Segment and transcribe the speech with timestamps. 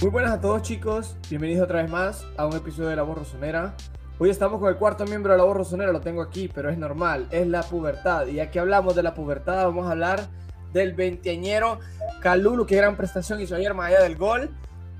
[0.00, 3.18] Muy buenas a todos chicos, bienvenidos otra vez más a un episodio de La Voz
[3.18, 3.74] Rosonera.
[4.20, 6.78] Hoy estamos con el cuarto miembro de La Voz Rosonera, lo tengo aquí, pero es
[6.78, 8.28] normal, es la pubertad.
[8.28, 10.28] Y ya que hablamos de la pubertad, vamos a hablar
[10.72, 11.80] del veinteañero
[12.22, 14.50] Calulu, qué gran prestación hizo ayer más allá del gol.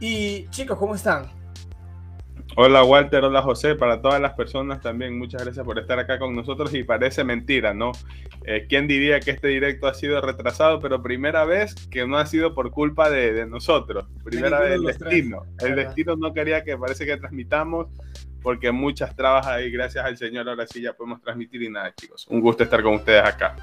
[0.00, 1.26] Y chicos, ¿cómo están?
[2.60, 6.34] Hola Walter, hola José, para todas las personas también muchas gracias por estar acá con
[6.34, 6.74] nosotros.
[6.74, 7.92] Y parece mentira, ¿no?
[8.44, 12.26] Eh, ¿Quién diría que este directo ha sido retrasado, pero primera vez que no ha
[12.26, 15.44] sido por culpa de, nosotros, primera vez el destino.
[15.60, 17.86] El destino no quería que parece que transmitamos
[18.42, 22.26] porque muchas trabas ahí, gracias al Señor, ahora sí ya podemos transmitir y nada chicos,
[22.28, 23.54] un gusto estar con ustedes acá.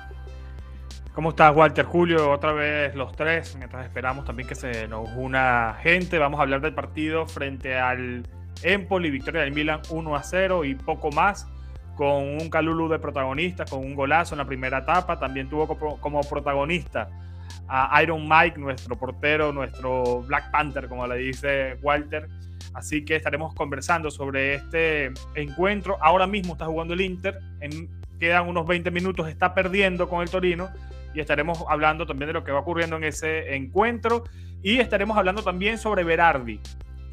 [1.13, 1.83] ¿Cómo estás, Walter?
[1.83, 6.43] Julio, otra vez los tres, mientras esperamos también que se nos una gente, vamos a
[6.43, 8.23] hablar del partido frente al
[8.63, 11.47] Empoli, victoria del Milan 1 a 0 y poco más,
[11.95, 15.19] con un Calulu de protagonista, con un golazo en la primera etapa.
[15.19, 15.67] También tuvo
[15.99, 17.09] como protagonista
[17.67, 22.27] a Iron Mike, nuestro portero, nuestro Black Panther, como le dice Walter.
[22.73, 25.97] Así que estaremos conversando sobre este encuentro.
[26.01, 30.29] Ahora mismo está jugando el Inter, en, quedan unos 20 minutos, está perdiendo con el
[30.29, 30.69] Torino
[31.13, 34.25] y estaremos hablando también de lo que va ocurriendo en ese encuentro
[34.61, 36.59] y estaremos hablando también sobre Berardi,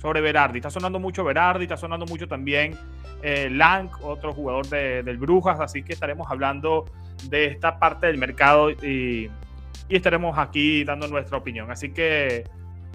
[0.02, 0.58] sobre Berardi.
[0.58, 2.76] Está sonando mucho Berardi, está sonando mucho también
[3.22, 6.86] eh, Lang, otro jugador del Brujas, así que estaremos hablando
[7.30, 9.30] de esta parte del mercado y,
[9.88, 11.70] estaremos aquí dando nuestra opinión.
[11.70, 12.44] Así que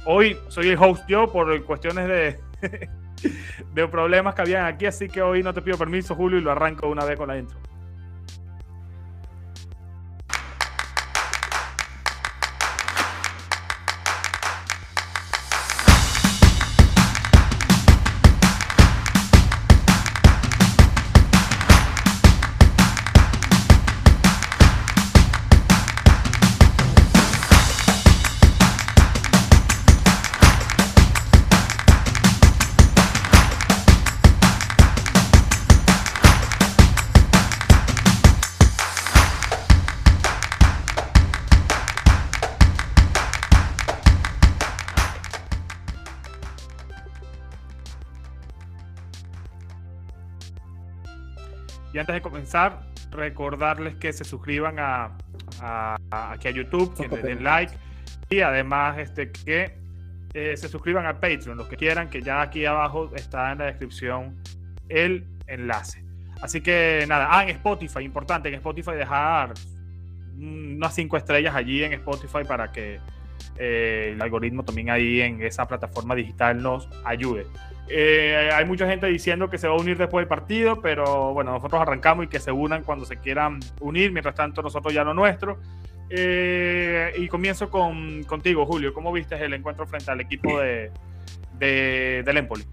[0.05, 2.39] hoy soy el host yo por cuestiones de,
[3.73, 6.51] de problemas que habían aquí, así que hoy no te pido permiso, Julio, y lo
[6.51, 7.57] arranco una vez con la intro.
[52.07, 55.17] Antes de comenzar, recordarles que se suscriban a,
[56.09, 57.73] aquí a YouTube, que le den like
[58.29, 59.77] y además este, que
[60.33, 63.65] eh, se suscriban a Patreon, los que quieran, que ya aquí abajo está en la
[63.65, 64.41] descripción
[64.87, 66.01] el enlace.
[66.41, 69.53] Así que nada, ah, en Spotify, importante, en Spotify dejar
[70.37, 73.01] unas cinco estrellas allí en Spotify para que
[73.57, 77.47] eh, el algoritmo también ahí en esa plataforma digital nos ayude.
[77.89, 81.51] Eh, hay mucha gente diciendo que se va a unir después del partido, pero bueno,
[81.51, 84.11] nosotros arrancamos y que se unan cuando se quieran unir.
[84.11, 85.59] Mientras tanto, nosotros ya lo nuestro.
[86.09, 88.93] Eh, y comienzo con, contigo, Julio.
[88.93, 90.91] ¿Cómo viste el encuentro frente al equipo de,
[91.59, 92.63] del Empoli?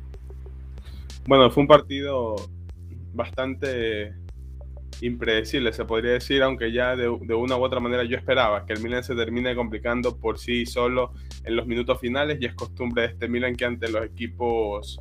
[1.27, 2.37] Bueno, fue un partido
[3.13, 4.15] bastante
[5.01, 8.81] impredecible, se podría decir, aunque ya de, una u otra manera yo esperaba que el
[8.81, 11.13] Milan se termine complicando por sí solo
[11.45, 15.01] en los minutos finales y es costumbre de este Milan que ante los equipos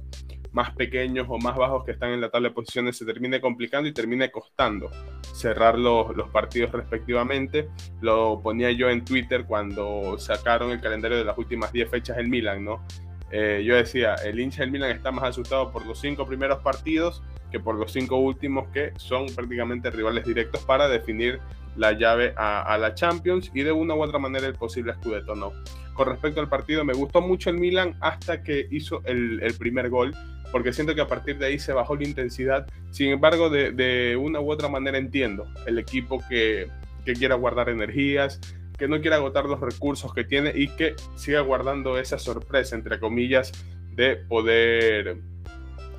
[0.51, 3.89] más pequeños o más bajos que están en la tabla de posiciones se termine complicando
[3.89, 4.89] y termine costando
[5.33, 7.69] cerrar los, partidos respectivamente.
[8.01, 12.29] Lo ponía yo en Twitter cuando sacaron el calendario de las últimas 10 fechas del
[12.29, 12.85] Milan, ¿no?
[13.31, 17.23] Eh, yo decía, el hincha del Milan está más asustado por los cinco primeros partidos
[17.53, 21.39] que por los cinco últimos que son prácticamente rivales directos para definir
[21.75, 25.53] la llave a, la Champions y de una u otra manera el posible Scudetto no.
[25.93, 30.15] Con respecto al partido, me gustó mucho el Milan hasta que hizo el, primer gol,
[30.51, 32.65] porque siento que a partir de ahí se bajó la intensidad.
[32.89, 36.69] Sin embargo, de, una u otra manera entiendo el equipo que,
[37.05, 38.39] que quiera guardar energías,
[38.79, 42.99] que no quiera agotar los recursos que tiene y que siga guardando esa sorpresa, entre
[42.99, 43.51] comillas,
[43.95, 45.17] de poder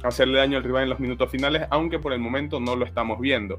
[0.08, 3.20] hacerle daño al rival en los minutos finales, aunque por el momento no lo estamos
[3.20, 3.58] viendo.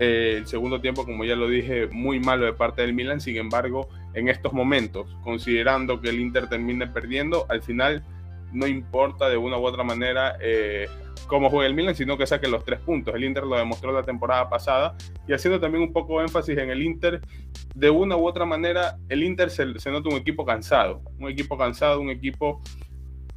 [0.00, 3.36] Eh, el segundo tiempo, como ya lo dije, muy malo de parte del Milan, sin
[3.36, 8.04] embargo, en estos momentos, considerando que el Inter termine perdiendo, al final
[8.52, 10.86] no importa de una u otra manera eh,
[11.26, 13.14] cómo juega el Milan, sino que saque los tres puntos.
[13.14, 14.96] El Inter lo demostró la temporada pasada
[15.26, 17.20] y haciendo también un poco énfasis en el Inter,
[17.74, 21.58] de una u otra manera, el Inter se, se nota un equipo cansado, un equipo
[21.58, 22.62] cansado, un equipo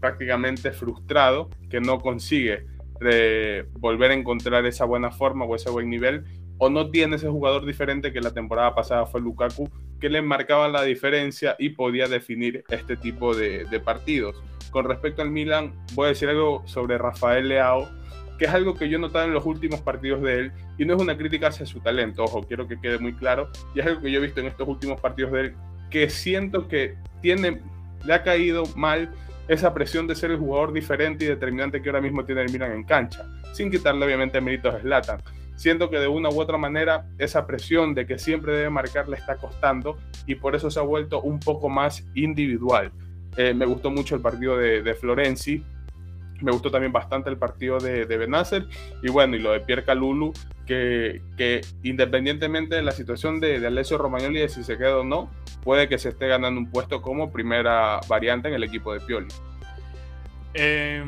[0.02, 2.66] prácticamente frustrado que no consigue
[3.00, 6.26] eh, volver a encontrar esa buena forma o ese buen nivel
[6.58, 9.70] o no tiene ese jugador diferente que la temporada pasada fue Lukaku
[10.00, 14.44] que le marcaba la diferencia y podía definir este tipo de, partidos.
[14.72, 17.88] Con respecto al Milan, voy a decir algo sobre Rafael Leao,
[18.38, 20.96] que es algo que yo he notado en los últimos partidos de él, y no
[20.96, 24.02] es una crítica hacia su talento, ojo, quiero que quede muy claro, y es algo
[24.02, 25.56] que yo he visto en estos últimos partidos de él,
[25.92, 27.62] que siento que tiene,
[28.04, 29.12] le ha caído mal
[29.52, 32.72] esa presión de ser el jugador diferente y determinante que ahora mismo tiene el Milan
[32.72, 35.22] en cancha, sin quitarle obviamente méritos a Zlatan.
[35.58, 39.18] Siento que de una u otra manera esa presión de que siempre debe marcar le
[39.18, 42.94] está costando y por eso se ha vuelto un poco más individual.
[43.36, 45.62] Eh, me gustó mucho el partido de, de Florenzi,
[46.42, 48.68] me gustó también bastante el partido de, de Benacer
[49.02, 50.34] y bueno, y lo de Pierre Calulu,
[50.66, 55.30] que, que independientemente de la situación de, Alessio Romagnoli, de si se queda o no,
[55.64, 59.28] puede que se esté ganando un puesto como primera variante en el equipo de Pioli.
[60.54, 61.04] Eh,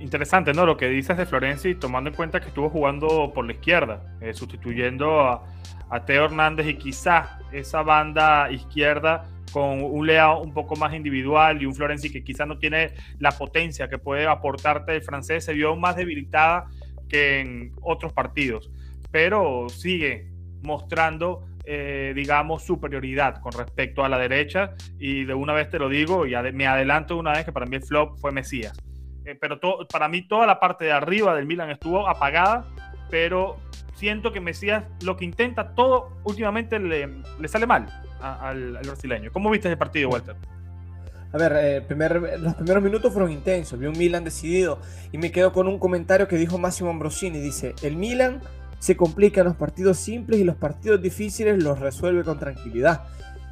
[0.00, 0.66] interesante, ¿no?
[0.66, 4.34] Lo que dices de Florenzi, tomando en cuenta que estuvo jugando por la izquierda, eh,
[4.34, 5.44] sustituyendo a,
[5.90, 11.60] a Teo Hernández y quizás esa banda izquierda con un Lea un poco más individual
[11.62, 15.52] y un Florenzi que quizás no tiene la potencia que puede aportarte el francés, se
[15.52, 16.66] vio más debilitada
[17.08, 18.70] que en otros partidos,
[19.10, 20.30] pero sigue
[20.62, 25.88] mostrando, eh, digamos, superioridad con respecto a la derecha y de una vez te lo
[25.88, 28.76] digo y ade me adelanto una vez que para mí el flop fue Mesías.
[29.24, 29.60] Eh, pero
[29.92, 32.64] para mí toda la parte de arriba del Milan estuvo apagada,
[33.10, 33.58] pero
[33.94, 37.08] siento que Mesías lo que intenta todo últimamente le,
[37.38, 37.86] le sale mal
[38.22, 39.30] al, brasileño.
[39.32, 40.36] ¿Cómo viste ese partido, Walter?
[41.32, 44.80] A ver, eh, primer, los primeros minutos fueron intensos, vi un Milan decidido
[45.12, 48.40] y me quedo con un comentario que dijo Máximo Ambrosini, dice, el Milan
[48.78, 53.04] se complica en los partidos simples y los partidos difíciles los resuelve con tranquilidad.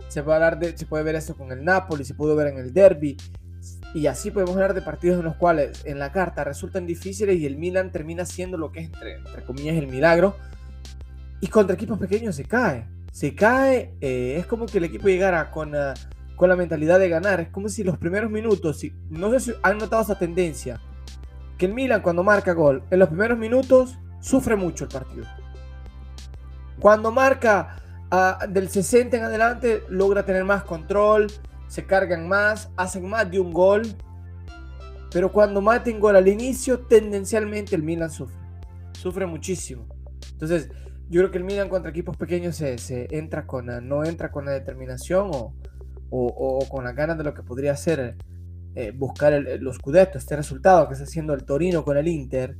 [0.08, 2.58] Se puede, hablar de, se puede ver eso con el Napoli, se pudo ver en
[2.58, 3.16] el Derby,
[3.92, 7.46] y así podemos hablar de partidos en los cuales en la carta resultan difíciles y
[7.46, 10.36] el Milan termina siendo lo que es entre, entre comillas el milagro.
[11.40, 12.86] Y contra equipos pequeños se cae.
[13.10, 15.72] Se cae, eh, es como que el equipo llegara con,
[16.36, 17.40] con la mentalidad de ganar.
[17.40, 20.80] Es como si los primeros minutos, si, no sé si han notado esa tendencia,
[21.58, 25.26] que el Milan cuando marca gol, en los primeros minutos sufre mucho el partido.
[26.78, 27.76] Cuando marca
[28.10, 31.26] uh, del 60 en adelante, logra tener más control,
[31.68, 33.82] se cargan más, hacen más de un gol.
[35.12, 38.38] Pero cuando maten gol al inicio, tendencialmente el Milan sufre.
[38.92, 39.86] Sufre muchísimo.
[40.32, 40.70] Entonces,
[41.10, 44.52] yo creo que el Milan contra equipos pequeños se, entra con, no entra con la
[44.52, 48.16] determinación o, con las ganas de lo que podría ser
[48.76, 52.56] eh, buscar el, los Scudetto, este resultado que está haciendo el Torino con el Inter.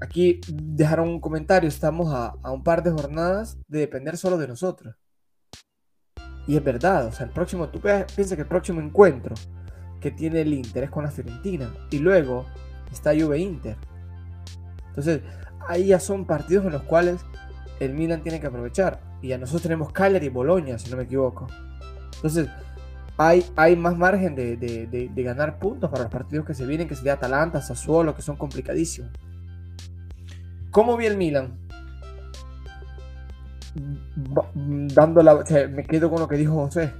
[0.00, 4.46] Aquí dejaron un comentario, estamos a, a un par de jornadas de depender solo de
[4.46, 4.94] nosotros.
[6.46, 9.34] Y es verdad, o sea, el próximo, tú piensas que el próximo encuentro
[10.00, 11.74] que tiene el Inter es con la Fiorentina.
[11.90, 12.46] Y luego
[12.92, 13.76] está Juve Inter.
[14.88, 15.22] Entonces,
[15.68, 17.24] ahí ya son partidos en los cuales
[17.80, 19.00] el Milan tiene que aprovechar.
[19.22, 21.46] Y ya nosotros tenemos Cagliari y Boloña, si no me equivoco.
[22.16, 22.48] Entonces,
[23.18, 26.94] hay, hay más margen de, de, ganar puntos para los partidos que se vienen, que
[26.94, 29.10] sería Atalanta, Sassuolo, que son complicadísimos.
[30.70, 31.58] ¿Cómo vi el Milan?
[34.54, 36.92] dando la, me quedo con lo que dijo José.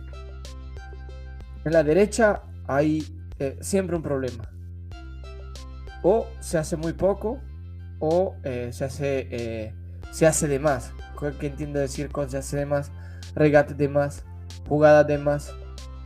[1.64, 3.02] En la derecha hay
[3.38, 4.48] eh, siempre un problema.
[6.02, 7.40] O se hace muy poco
[7.98, 9.75] o eh, se hace eh,
[10.12, 10.93] se hace de más.
[11.40, 12.93] ¿Qué entiendo decir con se hace de más?
[13.34, 14.25] Regate de más,
[14.69, 15.54] jugadas de más.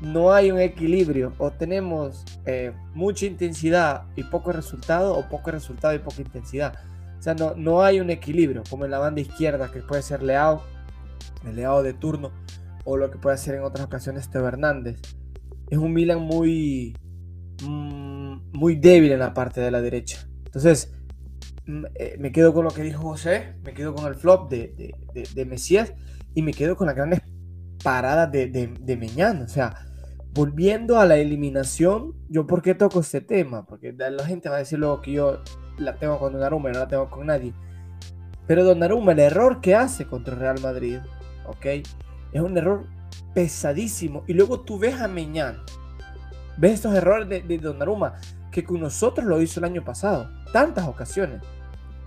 [0.01, 1.35] No hay un equilibrio.
[1.39, 6.75] O tenemos eh, mucha intensidad y poco resultado, o poco resultado y poca intensidad.
[7.19, 10.23] O sea, no, no hay un equilibrio, como en la banda izquierda, que puede ser
[10.23, 10.63] Leao,
[11.45, 12.33] el Leao de turno,
[12.85, 15.01] o lo que puede ser en otras ocasiones Teo Hernández.
[15.69, 16.97] Es un Milan muy,
[17.63, 20.27] muy débil en la parte de la derecha.
[20.47, 20.95] Entonces,
[22.19, 25.45] me quedo con lo que dijo José, me quedo con el flop de, de, de,
[25.45, 25.93] Mesías
[26.35, 27.21] y me quedo con las grandes
[27.83, 29.43] paradas de, de, Meñán.
[29.43, 29.87] O sea,
[30.33, 34.61] volviendo a la eliminación, yo por qué toco este tema, porque la gente va a
[34.61, 35.43] decir luego que yo
[35.79, 37.53] la tengo con Donnarumma no la tengo con nadie.
[38.47, 40.99] Pero Donnarumma, el error que hace contra el Real Madrid,
[41.47, 41.67] ¿ok?
[42.33, 42.87] Es un error
[43.35, 44.25] pesadísimo.
[44.27, 45.63] Y luego tú ves a Meñán,
[46.59, 48.15] ves estos errores de, de Donnarumma,
[48.51, 51.41] que con nosotros lo hizo el año pasado, tantas ocasiones.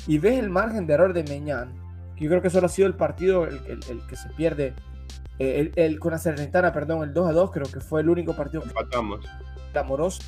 [0.08, 1.74] Y ves el margen de error de Meñán,
[2.16, 4.74] que yo creo que solo ha sido el partido el, el, el que se pierde,
[5.40, 8.10] eh, el, el, con la Salernitana, perdón, el 2 a 2, creo que fue el
[8.10, 9.26] único partido que Empatamos.
[9.76, 10.22] amoroso.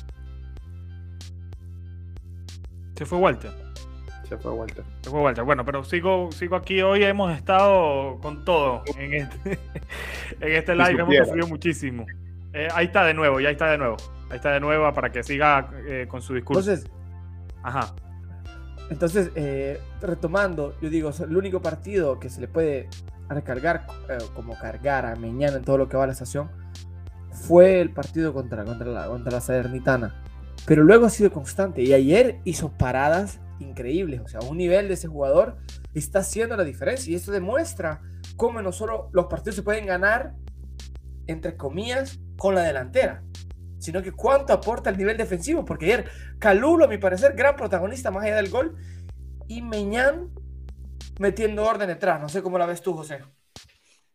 [2.96, 3.50] Se fue Walter.
[4.28, 4.84] Se fue Walter.
[5.02, 5.44] Se fue Walter.
[5.44, 6.82] Bueno, pero sigo, sigo aquí.
[6.82, 9.52] Hoy hemos estado con todo en este,
[10.40, 10.94] en este live.
[10.94, 12.06] Si hemos sufrido muchísimo.
[12.52, 13.96] Eh, ahí está de nuevo, ya está de nuevo.
[14.30, 16.60] Ahí está de nuevo para que siga eh, con su discurso.
[16.72, 16.90] Entonces,
[17.62, 17.94] Ajá.
[18.90, 22.88] Entonces, eh, retomando, yo digo, el único partido que se le puede
[23.28, 26.50] recargar, eh, como cargar a Meñana en todo lo que va a la estación,
[27.32, 30.22] fue el partido contra, contra, la, contra la Salernitana.
[30.66, 34.20] Pero luego ha sido constante y ayer hizo paradas increíbles.
[34.20, 35.56] O sea, un nivel de ese jugador
[35.94, 38.02] está haciendo la diferencia y esto demuestra
[38.36, 40.34] cómo no solo los partidos se pueden ganar,
[41.26, 43.22] entre comillas, con la delantera,
[43.86, 48.10] sino que cuánto aporta el nivel defensivo, porque ayer Calulo, a mi parecer, gran protagonista
[48.10, 48.76] más allá del gol,
[49.46, 50.30] y Meñán
[51.20, 52.20] metiendo orden detrás.
[52.20, 53.20] No sé cómo la ves tú, José.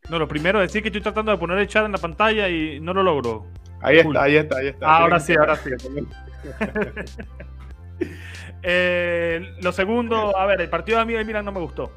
[0.09, 2.49] No, lo primero es decir que estoy tratando de poner el chat en la pantalla
[2.49, 3.47] y no lo logro.
[3.81, 4.97] Ahí está, ahí está, ahí está.
[4.97, 5.69] ahora sí, ahora sí.
[8.63, 11.91] Eh, lo segundo, a ver, el partido de mí de Milan no me gustó.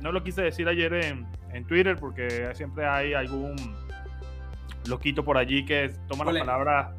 [0.00, 3.54] No lo quise decir ayer en, en Twitter porque siempre hay algún
[4.88, 6.92] loquito por allí que toma la palabra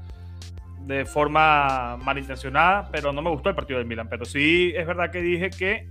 [0.90, 4.10] de forma malintencionada, pero no me gustó el partido del Milan.
[4.10, 5.88] Pero sí es verdad que dije que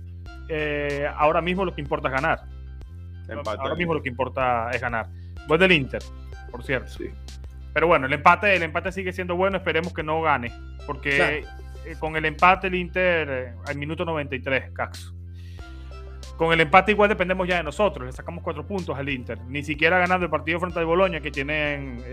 [0.49, 2.41] eh, ahora mismo lo que importa es ganar.
[3.45, 5.07] Ahora mismo lo que importa es ganar.
[5.47, 6.01] Voy del Inter,
[6.51, 6.89] por cierto.
[6.89, 7.09] Sí.
[7.73, 10.51] Pero bueno, el empate, el empate sigue siendo bueno, esperemos que no gane.
[10.85, 11.45] Porque
[11.85, 15.15] eh, con el empate el Inter eh, al minuto 93, Caxo.
[16.35, 19.39] Con el empate igual dependemos ya de nosotros, le sacamos cuatro puntos al Inter.
[19.47, 22.03] Ni siquiera ganando el partido frente al Boloña que tienen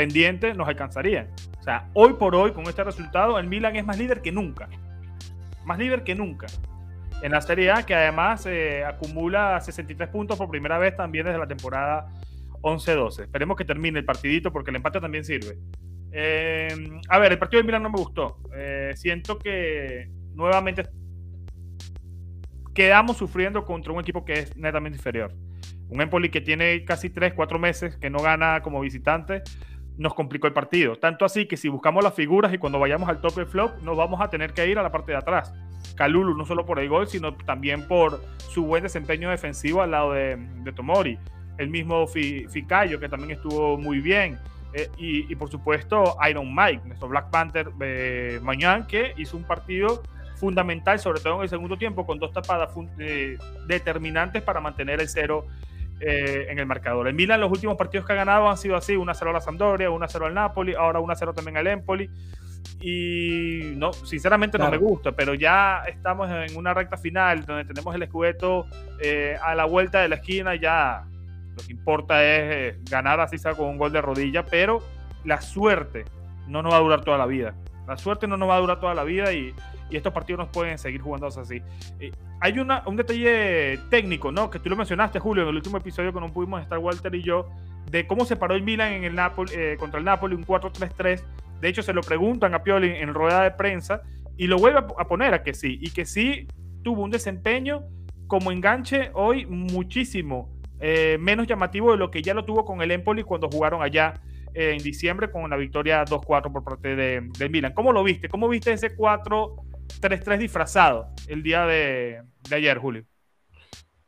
[0.00, 1.28] pendiente nos alcanzaría.
[1.58, 4.68] O sea, hoy por hoy con este resultado el Milan es más líder que nunca
[5.64, 6.46] más líder que nunca.
[7.22, 11.38] En la Serie A, que además eh, acumula 63 puntos por primera vez también desde
[11.38, 12.08] la temporada
[12.62, 13.24] 11-12.
[13.24, 15.58] Esperemos que termine el partidito porque el empate también sirve.
[16.12, 16.74] Eh,
[17.08, 18.38] a ver, el partido del Milan no me gustó.
[18.54, 20.88] Eh, siento que nuevamente
[22.74, 25.34] quedamos sufriendo contra un equipo que es netamente inferior.
[25.88, 29.42] Un Empoli que tiene casi 3, 4 meses que no gana como visitante
[30.00, 30.96] nos complicó el partido.
[30.96, 33.98] Tanto así que si buscamos las figuras y cuando vayamos al top de flop, nos
[33.98, 35.52] vamos a tener que ir a la parte de atrás.
[35.94, 40.14] Calulu, no solo por el gol, sino también por su buen desempeño defensivo al lado
[40.14, 40.38] de,
[40.74, 41.18] Tomori.
[41.58, 44.38] El mismo Ficayo, que también estuvo muy bien.
[44.72, 48.40] Eh, y, por supuesto, Iron Mike, nuestro Black Panther eh,
[48.88, 50.02] que hizo un partido
[50.36, 55.10] fundamental, sobre todo en el segundo tiempo, con dos tapadas eh, determinantes para mantener el
[55.10, 55.44] cero
[56.00, 57.08] eh, en el marcador.
[57.08, 59.90] El Milan, los últimos partidos que ha ganado han sido así: 1-0 a la Sampdoria,
[59.90, 62.10] 1-0 al Napoli, ahora 1-0 también al Empoli.
[62.80, 67.94] Y no, sinceramente no me gusta, pero ya estamos en una recta final donde tenemos
[67.94, 68.66] el escudeto
[69.02, 70.54] eh, a la vuelta de la esquina.
[70.54, 71.04] Ya
[71.56, 74.82] lo que importa es eh, ganar así sea con un gol de rodilla, pero
[75.24, 76.06] la suerte
[76.48, 77.54] no nos va a durar toda la vida.
[77.86, 79.54] La suerte no nos va a durar toda la vida y,
[79.90, 81.62] y estos partidos no pueden seguir jugándose así.
[81.98, 84.50] Eh, hay una, un detalle técnico, ¿no?
[84.50, 87.22] Que tú lo mencionaste, Julio, en el último episodio que no pudimos estar Walter y
[87.22, 87.48] yo,
[87.90, 91.22] de cómo se paró el Milan en el Napoli, eh, contra el Napoli, un 4-3-3.
[91.60, 94.02] De hecho, se lo preguntan a Pioli en rueda de prensa
[94.36, 95.78] y lo vuelve a poner a que sí.
[95.80, 96.46] Y que sí
[96.82, 97.82] tuvo un desempeño
[98.26, 102.90] como enganche hoy muchísimo eh, menos llamativo de lo que ya lo tuvo con el
[102.90, 104.14] Empoli cuando jugaron allá
[104.54, 107.72] en diciembre con una victoria 2-4 por parte de, del Milan.
[107.72, 108.28] ¿Cómo lo viste?
[108.28, 109.56] ¿Cómo viste ese 4
[110.00, 113.04] 3-3 disfrazado el día de, ayer, Julio.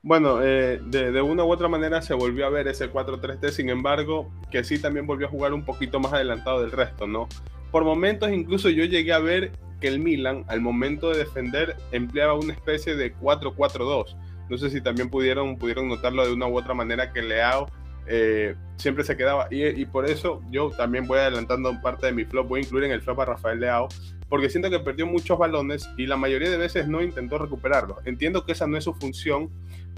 [0.02, 4.32] Bueno, eh, de, una u otra manera se volvió a ver ese 4-3-3, sin embargo,
[4.50, 7.28] que sí también volvió a jugar un poquito más adelantado del resto, ¿no?
[7.70, 12.34] Por momentos incluso yo llegué a ver que el Milan, al momento de defender, empleaba
[12.34, 14.16] una especie de 4-4-2.
[14.48, 17.66] No sé si también pudieron, pudieron notarlo de una u otra manera que Leao
[18.06, 19.48] eh, siempre se quedaba.
[19.50, 22.84] Y, y, por eso yo también voy adelantando parte de mi flop, voy a incluir
[22.84, 23.88] en el flop a Rafael Leao,
[24.32, 27.98] porque siento que perdió muchos balones y la mayoría de veces no intentó recuperarlos.
[28.06, 29.50] Entiendo que esa no es su función,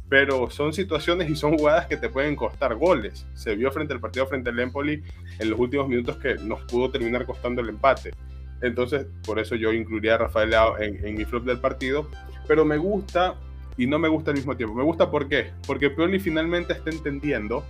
[0.08, 3.28] pero son situaciones y son jugadas que te pueden costar goles.
[3.34, 5.04] Se vio frente al partido frente al Empoli
[5.38, 8.10] en los últimos minutos que nos pudo terminar costando el empate.
[8.60, 12.10] Entonces, por eso yo incluiría a Rafael Leao en, mi flop del partido,
[12.48, 13.36] pero me gusta
[13.76, 14.74] y no me gusta al mismo tiempo.
[14.74, 15.52] Me gusta ¿por qué?
[15.64, 17.64] Porque Pioli finalmente está entendiendo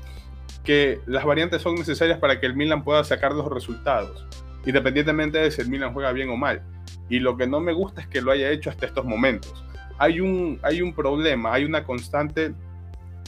[0.64, 4.26] que las variantes son necesarias para que el Milan pueda sacar los resultados
[4.66, 6.62] independientemente de si el Milan juega bien o mal.
[7.08, 9.64] Y lo que no me gusta es que lo haya hecho hasta estos momentos.
[9.98, 12.54] Hay un, hay un problema, hay una constante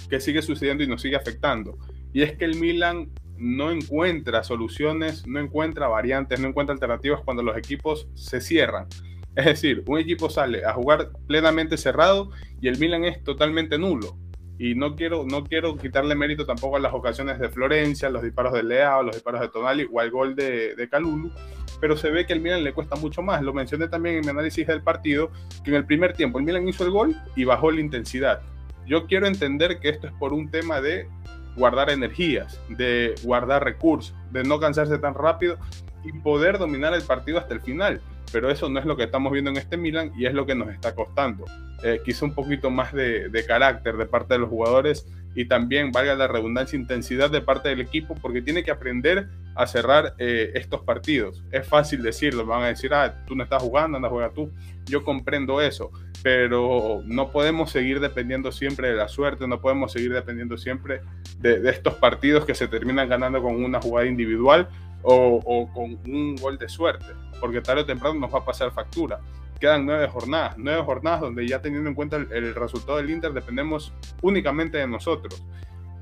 [0.09, 1.79] que sigue sucediendo y nos sigue afectando.
[2.13, 7.43] Y es que el Milan no encuentra soluciones, no encuentra variantes, no encuentra alternativas cuando
[7.43, 8.87] los equipos se cierran.
[9.35, 14.17] Es decir, un equipo sale a jugar plenamente cerrado y el Milan es totalmente nulo
[14.59, 18.53] y no quiero, no quiero quitarle mérito tampoco a las ocasiones de Florencia, los disparos
[18.53, 21.31] de Leao, los disparos de Tonali o al gol de, de Calulu,
[21.81, 23.43] pero se ve que el Milan le cuesta mucho más.
[23.43, 25.31] Lo mencioné también en mi análisis del partido,
[25.63, 28.41] que en el primer tiempo el Milan hizo el gol y bajó la intensidad.
[28.87, 31.09] Yo quiero entender que esto es por un tema de
[31.57, 35.59] guardar energías, de guardar recursos, de no cansarse tan rápido
[36.05, 38.01] y poder dominar el partido hasta el final.
[38.33, 40.55] Pero eso no es lo que estamos viendo en este Milan y es lo que
[40.55, 41.45] nos está costando.
[41.83, 46.15] Eh, quizá un poquito más de, carácter de parte de los jugadores y también, valga
[46.15, 50.81] la redundancia, intensidad de parte del equipo, porque tiene que aprender a cerrar eh, estos
[50.81, 51.45] partidos.
[51.53, 54.51] Es fácil decirlo, van a decir, ah, tú no estás jugando, anda, juega tú.
[54.87, 55.91] Yo comprendo eso,
[56.23, 61.03] pero no podemos seguir dependiendo siempre de la suerte, no podemos seguir dependiendo siempre
[61.41, 64.69] de, de estos partidos que se terminan ganando con una jugada individual
[65.07, 67.07] o, con un gol de suerte,
[67.41, 69.21] porque tarde o temprano nos va a pasar factura.
[69.61, 73.93] Quedan nueve jornadas, nueve jornadas donde ya teniendo en cuenta el, resultado del Inter dependemos
[74.23, 75.43] únicamente de nosotros.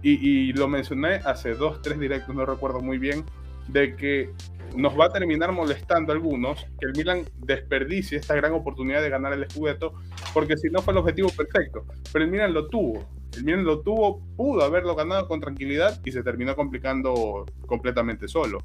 [0.02, 3.24] Y, y, lo mencioné hace dos, tres directos, no recuerdo muy bien,
[3.68, 4.30] de que
[4.76, 9.08] nos va a terminar molestando a algunos que el Milan desperdicie esta gran oportunidad de
[9.08, 9.94] ganar el Scudetto,
[10.32, 13.04] porque si no fue el objetivo perfecto, pero el Milan lo tuvo.
[13.36, 18.58] El Milan lo tuvo, pudo haberlo ganado con tranquilidad y se terminó complicando completamente solo.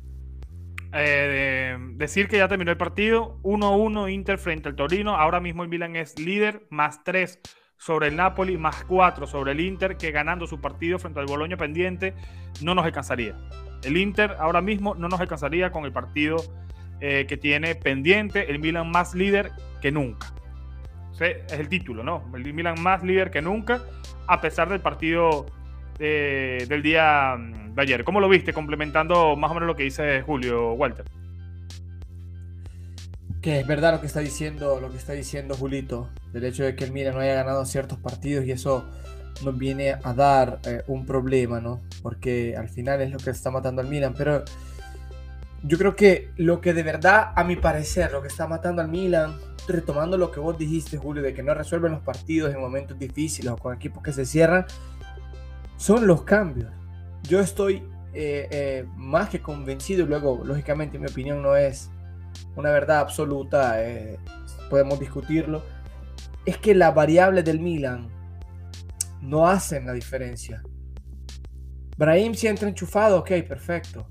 [0.91, 5.69] Eh, decir que ya terminó el partido, 1-1 Inter frente al Torino, ahora mismo el
[5.69, 7.39] Milan es líder, más 3
[7.77, 11.58] sobre el Napoli, más 4 sobre el Inter, que ganando su partido frente al Bologna
[11.58, 12.15] pendiente
[12.62, 13.38] no nos alcanzaría.
[13.84, 16.38] El Inter ahora mismo no nos alcanzaría con el partido
[17.00, 20.34] eh, que tiene pendiente, el Milan más líder que nunca.
[21.19, 22.24] es el título, ¿no?
[22.34, 23.81] El Milan más líder que nunca,
[24.27, 25.46] a pesar del partido
[26.00, 28.03] del día mm, de ayer.
[28.03, 28.53] ¿Cómo lo viste?
[28.53, 31.06] Complementando más o menos lo que dice Julio Walter.
[33.41, 36.75] Que es verdad lo que está diciendo, lo que está diciendo Julito, del hecho de
[36.75, 38.86] que el Milan no haya ganado ciertos partidos y eso
[39.44, 41.82] nos viene a dar eh, un problema, ¿no?
[42.01, 44.44] Porque al final es lo que está matando al Milan, pero
[45.63, 48.89] yo creo que lo que de verdad, a mi parecer, lo que está matando al
[48.89, 49.38] Milan,
[49.68, 53.51] retomando lo que vos dijiste, Julio, de que no resuelven los partidos en momentos difíciles
[53.51, 54.65] o con equipos que se cierran,
[55.79, 56.71] son los cambios.
[57.24, 57.77] Yo estoy
[58.13, 61.89] eh, eh, más que convencido, luego, lógicamente, mi opinión no es
[62.55, 63.77] una verdad absoluta,
[64.69, 65.63] podemos discutirlo,
[66.45, 68.07] es que la variable del Milan
[69.21, 70.62] no hacen la diferencia.
[71.98, 74.07] Brahim si entra enchufado, ok, perfecto.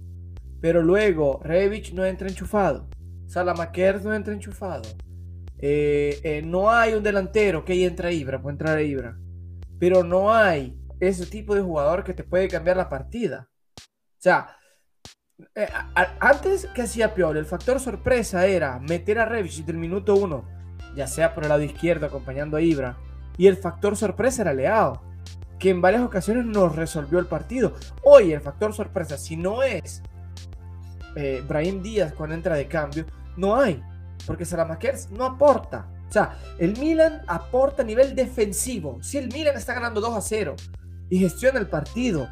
[0.60, 2.88] Pero luego Revich no entra enchufado.
[3.26, 4.88] Salamakers no entra enchufado.
[5.58, 9.16] Eh, eh, no hay un delantero que entra Ibra, puede entrar Ibra.
[9.78, 13.48] Pero no hay ese tipo de jugador que te puede cambiar la partida.
[13.76, 14.56] O sea,
[15.54, 15.68] eh,
[16.20, 20.44] antes que hacía peor, el factor sorpresa era meter a Revich del minuto uno,
[20.96, 22.96] ya sea por el lado izquierdo acompañando a Ibra,
[23.36, 25.00] y el factor sorpresa era Leao,
[25.58, 27.74] que en varias ocasiones nos resolvió el partido.
[28.02, 30.02] Hoy el factor sorpresa, si no es
[31.14, 33.06] eh, Brahim Díaz cuando entra de cambio,
[33.36, 33.82] no hay,
[34.26, 35.88] porque Salamakers no aporta.
[36.08, 38.98] O sea, el Milan aporta a nivel defensivo.
[39.02, 40.56] Si el Milan está ganando 2 a 0
[41.10, 42.28] y gestiona el partido,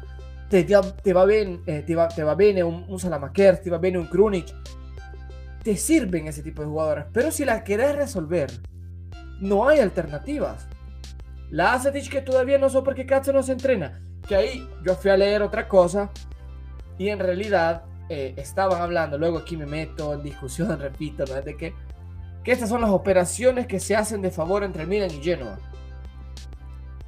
[0.49, 3.77] te, te va bien, eh, te, va, te va bien un, un Salamakers, te va
[3.77, 4.53] bien un Krunic,
[5.63, 7.05] te sirven ese tipo de jugadores.
[7.11, 8.49] Pero si la querés resolver,
[9.41, 10.67] no hay alternativas.
[11.49, 14.01] La Acetic que todavía no sé por qué Katsu no se entrena.
[14.27, 16.09] Que ahí yo fui a leer otra cosa
[16.97, 21.41] y en realidad eh, estaban hablando, luego aquí me meto en discusión, repito, ¿no?
[21.41, 21.73] de que,
[22.43, 25.57] que estas son las operaciones que se hacen de favor entre Milan y Genoa.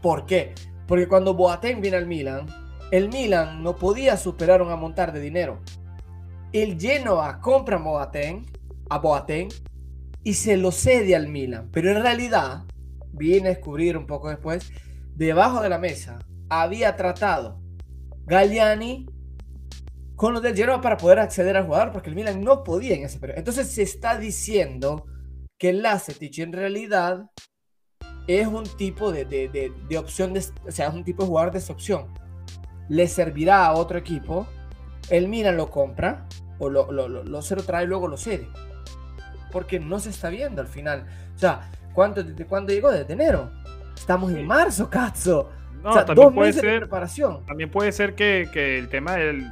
[0.01, 0.53] ¿Por qué?
[0.89, 2.47] Porque cuando Boateng viene al Milan,
[2.89, 5.61] el Milan no podía superar un amontar de dinero.
[6.51, 8.43] El Genoa compra a Boateng,
[8.89, 9.49] a Boateng
[10.23, 11.69] y se lo cede al Milan.
[11.71, 12.63] Pero en realidad
[13.11, 14.71] viene a descubrir un poco después,
[15.15, 16.17] debajo de la mesa
[16.49, 17.61] había tratado
[18.25, 19.05] Galliani
[20.15, 23.03] con los del Genoa para poder acceder al jugador, porque el Milan no podía en
[23.03, 23.37] ese periodo.
[23.37, 25.05] Entonces se está diciendo
[25.59, 27.29] que Lacetic en realidad
[28.37, 31.59] es un tipo de, de, opción, de, o sea, es un tipo de jugador de
[31.59, 32.07] esa opción.
[32.87, 34.47] Le servirá a otro equipo,
[35.09, 36.27] el Milan lo compra
[36.59, 38.47] o lo, lo, lo, lo se lo trae y luego lo cede.
[39.51, 41.07] Porque no se está viendo al final.
[41.35, 42.91] O sea, ¿Cuánto, ¿Desde cuándo llegó?
[42.91, 43.51] Desde enero.
[43.95, 45.49] Estamos en marzo, cazzo.
[45.83, 47.45] No, también puede ser, preparación.
[47.45, 49.51] También puede ser que, el tema del,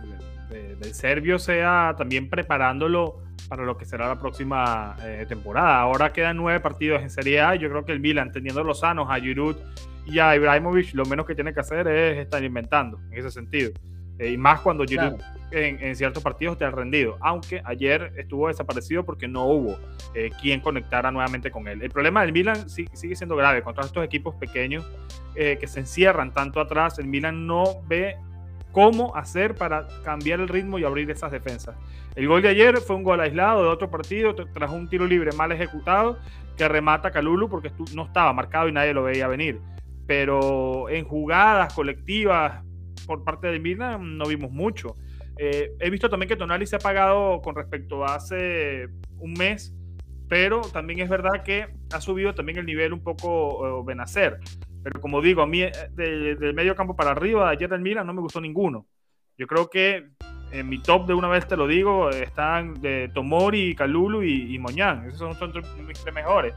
[0.93, 5.79] serbio sea también preparándolo para lo que será la próxima eh, temporada.
[5.79, 7.55] Ahora quedan nueve partidos en Serie A.
[7.55, 9.55] Yo creo que el Milan, teniendo los sanos a Giroud
[10.05, 13.71] y a Ibrahimovic, lo menos que tiene que hacer es estar inventando en ese sentido.
[14.19, 17.17] Eh, y más cuando Giroud en, ciertos partidos te ha rendido.
[17.21, 19.77] Aunque ayer estuvo desaparecido porque no hubo
[20.13, 21.81] eh, quien conectara nuevamente con él.
[21.81, 23.61] El problema del Milan sigue siendo grave.
[23.61, 24.85] Contra estos equipos pequeños
[25.35, 28.17] eh, que se encierran tanto atrás, el Milan no ve
[28.71, 31.75] cómo hacer para cambiar el ritmo y abrir esas defensas.
[32.15, 35.31] El gol de ayer fue un gol aislado de otro partido tras un tiro libre
[35.33, 36.17] mal ejecutado
[36.57, 39.59] que remata Calulu porque no estaba marcado y nadie lo veía venir.
[40.07, 42.63] Pero en jugadas colectivas
[43.05, 44.95] por parte de Milan no vimos mucho.
[45.37, 48.87] Eh, he visto también que Tonali se ha pagado con respecto a hace
[49.19, 49.73] un mes,
[50.27, 54.39] pero también es verdad que ha subido también el nivel un poco uh, Benacer.
[54.87, 58.07] Pero como digo, a mí eh, del medio campo para arriba, de ayer del Milan,
[58.07, 58.85] no me gustó ninguno.
[59.37, 60.07] Yo creo que
[60.53, 64.57] en mi top de una vez te lo digo, están de Tomori, Calulu y, y
[64.59, 65.05] Moñán.
[65.09, 66.53] Esos son, son mis tres mejores.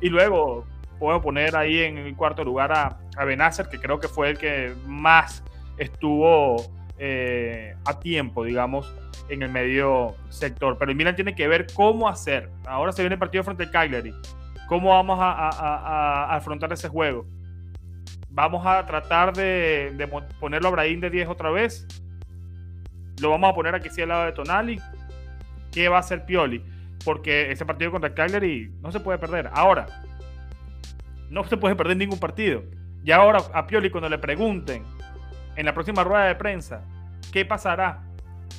[0.00, 0.64] Y luego
[0.98, 4.38] puedo poner ahí en el cuarto lugar a, a Benacer, que creo que fue el
[4.38, 5.44] que más
[5.76, 6.56] estuvo
[6.96, 8.94] eh, a tiempo, digamos,
[9.28, 10.78] en el medio sector.
[10.78, 12.48] Pero el Milan tiene que ver cómo hacer.
[12.64, 14.14] Ahora se viene el partido frente al Cagliari.
[14.68, 17.26] ¿Cómo vamos a, afrontar ese juego?
[18.34, 20.08] ¿Vamos a tratar de,
[20.40, 21.86] ponerlo a Brahim de 10 otra vez?
[23.20, 24.80] ¿Lo vamos a poner aquí sí al lado de Tonali?
[25.70, 26.60] ¿Qué va a hacer Pioli?
[27.04, 29.50] Porque ese partido contra el Cagliari no se puede perder.
[29.52, 29.86] Ahora,
[31.30, 32.64] no se puede perder ningún partido.
[33.04, 34.82] Y ahora a Pioli cuando le pregunten
[35.54, 36.82] en la próxima rueda de prensa
[37.30, 38.02] qué pasará,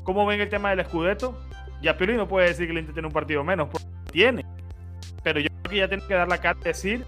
[0.05, 1.37] cómo ven el tema del escudeto,
[1.81, 4.45] ya Pioli no puede decir que el Inter un partido menos, porque tiene.
[5.21, 7.05] Pero yo creo que ya tiene que dar la cara de decir,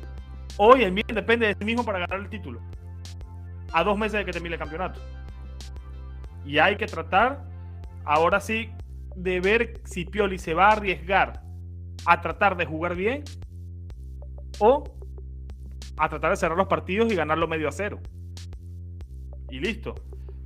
[0.58, 2.62] hoy el Milan depende de sí mismo para ganar el título.
[3.72, 5.00] A dos meses de que termine el campeonato.
[6.46, 7.43] Y hay que tratar,
[8.06, 8.70] ahora sí,
[9.15, 11.41] de ver si Pioli se va a arriesgar
[12.06, 13.24] a tratar de jugar bien
[14.60, 14.84] o
[15.98, 18.00] a tratar de cerrar los partidos y ganarlo medio a cero.
[19.50, 19.96] Y listo.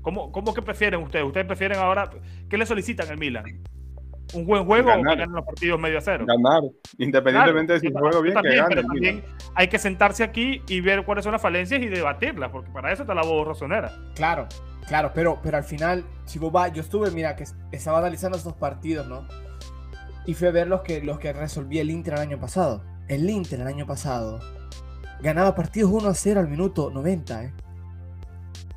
[0.01, 1.25] ¿Cómo, cómo que prefieren ustedes?
[1.25, 2.09] ¿Ustedes prefieren ahora?
[2.49, 3.43] ¿Qué le solicitan al Milan?
[4.33, 6.25] ¿Un buen juego o ganar los partidos medio a cero?
[6.27, 6.63] Ganar,
[6.97, 8.75] independientemente de si juego bien, que gane.
[8.75, 9.23] también
[9.55, 13.03] hay que sentarse aquí y ver cuáles son las falencias y debatirlas, porque para eso
[13.03, 13.91] está la voz rosonera.
[14.15, 14.47] Claro,
[14.87, 18.53] claro, pero, pero al final, si vos vas, yo estuve, mira, que estaba analizando estos
[18.53, 19.27] partidos, ¿no?
[20.25, 22.83] Y fui a ver los que, los que resolví el Inter el año pasado.
[23.07, 24.39] El Inter el año pasado
[25.21, 27.53] ganaba partidos 1 a 0 al minuto 90, ¿eh?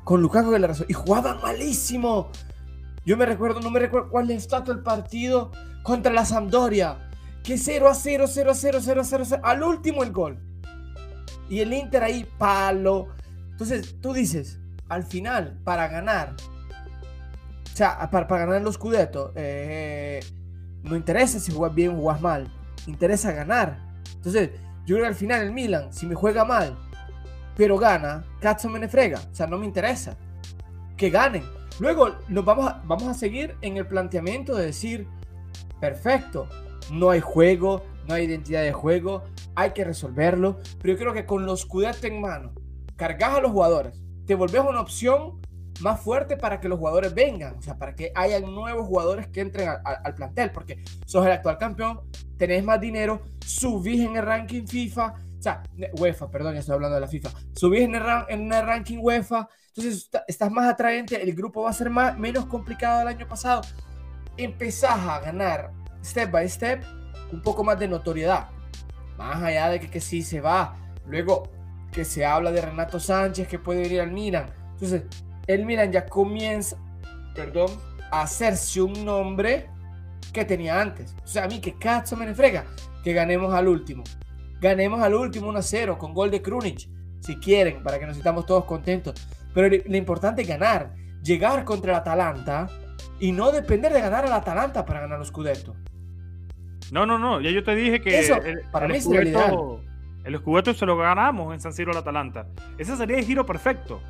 [0.03, 0.85] Con Lukaku que le razón.
[0.87, 2.29] Y jugaba malísimo.
[3.05, 5.51] Yo me recuerdo, no me recuerdo cuál es el partido
[5.83, 7.09] contra la Sampdoria.
[7.43, 9.41] Que 0 a 0, 0 a 0, 0 a 0, 0.
[9.43, 10.39] Al último el gol.
[11.47, 13.09] Y el Inter ahí, palo.
[13.51, 16.35] Entonces, tú dices, al final, para ganar,
[17.71, 20.19] o sea, para, ganar los Scudetto, eh,
[20.81, 22.51] no interesa si juegas bien o juegas mal.
[22.87, 23.79] Interesa ganar.
[24.15, 24.49] Entonces,
[24.85, 26.75] yo creo que al final el Milan, si me juega mal,
[27.55, 29.19] pero gana, cazzo me frega.
[29.31, 30.17] O sea, no me interesa.
[30.97, 31.43] Que ganen.
[31.79, 35.07] Luego nos vamos a, vamos a seguir en el planteamiento de decir,
[35.79, 36.47] perfecto,
[36.91, 39.23] no hay juego, no hay identidad de juego,
[39.55, 40.59] hay que resolverlo.
[40.81, 42.53] Pero yo creo que con los cuidados en mano,
[42.95, 45.39] cargas a los jugadores, te volvés una opción
[45.81, 49.41] más fuerte para que los jugadores vengan, o sea, para que haya nuevos jugadores que
[49.41, 52.01] entren al plantel, porque sos el actual campeón,
[52.37, 55.63] tenés más dinero, subís en el ranking FIFA, sea,
[55.99, 59.47] UEFA, perdón, ya estoy hablando de la FIFA, subís en el, en el ranking UEFA,
[59.69, 63.61] entonces estás más atraente, el grupo va a ser más, menos complicado del año pasado,
[64.37, 65.71] empezás a ganar
[66.03, 66.83] step by step
[67.31, 68.49] un poco más de notoriedad,
[69.17, 71.49] más allá de que, que sí se va, luego
[71.91, 75.03] que se habla de Renato Sánchez que puede ir al Milan, entonces
[75.47, 76.77] el Milan ya comienza,
[77.35, 77.71] perdón,
[78.11, 79.69] a hacerse un nombre
[80.33, 81.15] que tenía antes.
[81.23, 82.65] O sea, a mí que cazzo me frega
[83.03, 84.03] que ganemos al último.
[84.61, 86.87] Ganemos al último 1-0 con gol de Krunic,
[87.19, 89.13] si quieren, para que nos estamos todos contentos.
[89.53, 92.67] Pero lo importante es ganar, llegar contra el Atalanta
[93.19, 95.75] y no depender de ganar al Atalanta para ganar los Scudetto.
[96.91, 98.37] No, no, no, ya yo te dije que Eso,
[98.71, 99.81] para mí Scudetto,
[100.23, 102.47] el Scudetto se lo ganamos en San Siro al Atalanta.
[102.77, 104.01] Ese sería el giro perfecto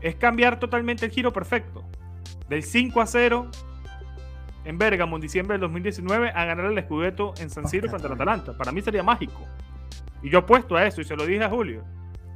[0.00, 1.84] es cambiar totalmente el giro perfecto.
[2.48, 3.50] Del 5 a 0
[4.66, 8.14] en Bergamo en diciembre del 2019 a ganar el Scudetto en San Siro contra el
[8.14, 8.52] Atalanta.
[8.56, 9.40] Para mí sería mágico.
[10.22, 11.84] Y yo apuesto a eso y se lo dije a Julio.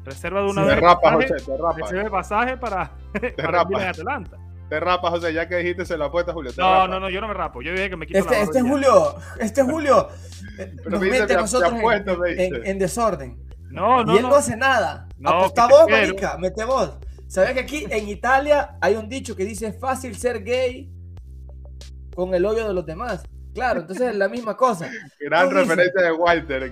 [0.05, 2.93] Reserva de una vez pasaje, pasaje para,
[3.37, 4.39] para el Atalanta.
[4.69, 6.53] Te rapas, José, ya que dijiste se lo apuesta Julio.
[6.57, 7.61] no, no, no, yo no me rapo.
[7.61, 10.09] Yo dije que me quito este, la Este Julio, este Julio
[10.89, 11.73] nos mete a nosotros
[12.37, 13.45] en, desorden.
[13.71, 14.15] No, no.
[14.15, 15.09] Y él no, hace nada.
[15.19, 16.99] No, Aposta vos, marica, mete vos.
[17.27, 20.89] ¿Sabes que aquí en Italia hay un dicho que dice fácil ser gay
[22.21, 23.25] con el hoyo de los demás?
[23.55, 24.91] Claro, entonces es la misma cosa.
[25.19, 26.71] Gran referencia de Walter.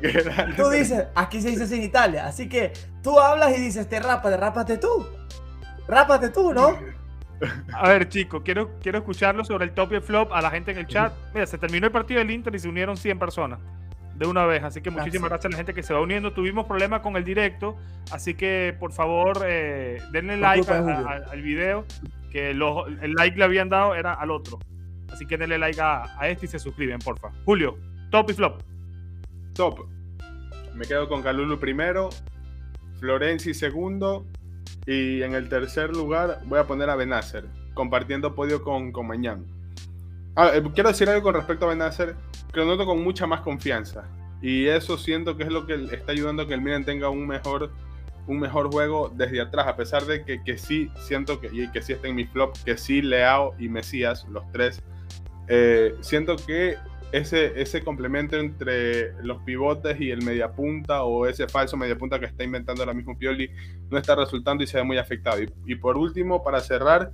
[0.57, 2.27] tú dices, aquí se dice así en Italia.
[2.27, 5.07] Así que tú hablas y dices, te rapas, rápate tú.
[5.89, 6.77] Rápate tú, ¿no?
[7.73, 10.79] A ver, chicos, quiero, quiero escucharlo sobre el top y flop a la gente en
[10.79, 11.13] el chat.
[11.33, 13.59] Mira, se terminó el partido del Inter y se unieron 100 personas
[14.17, 14.63] de una vez.
[14.63, 15.47] Así que muchísimas gracias.
[15.47, 16.33] a la gente que se va uniendo.
[16.33, 17.77] Tuvimos problemas con el directo,
[18.11, 21.87] así que por favor eh, denle like al video,
[22.31, 24.59] que el like le habían dado era al otro.
[25.19, 27.33] Así que denle like a, este y se suscriben, porfa.
[27.45, 27.77] Julio,
[28.13, 28.63] top y flop.
[29.53, 29.89] Top.
[30.77, 32.11] Me quedo con Calulu primero,
[33.01, 34.29] Florenzi segundo
[34.87, 39.45] y en el tercer lugar voy a poner a Benacer, compartiendo podio con, con Mañán.
[40.37, 42.15] Ah, eh, quiero decir algo con respecto a Benacer,
[42.53, 44.05] que lo noto con mucha más confianza.
[44.41, 47.27] Y eso siento que es lo que está ayudando a que el Milan tenga un
[47.27, 47.73] mejor,
[48.29, 51.93] un mejor juego desde atrás, a pesar de que, que sí siento que, que sí
[51.93, 54.81] está en mi flop, que sí Leao y Mesías, los tres,
[55.49, 56.77] eh, siento que
[57.13, 62.45] ese, ese complemento entre los pivotes y el mediapunta o ese falso mediapunta que está
[62.45, 63.51] inventando ahora mismo Pioli
[63.91, 65.41] no está resultando y se ve muy afectado.
[65.67, 67.13] Y, por último, para cerrar,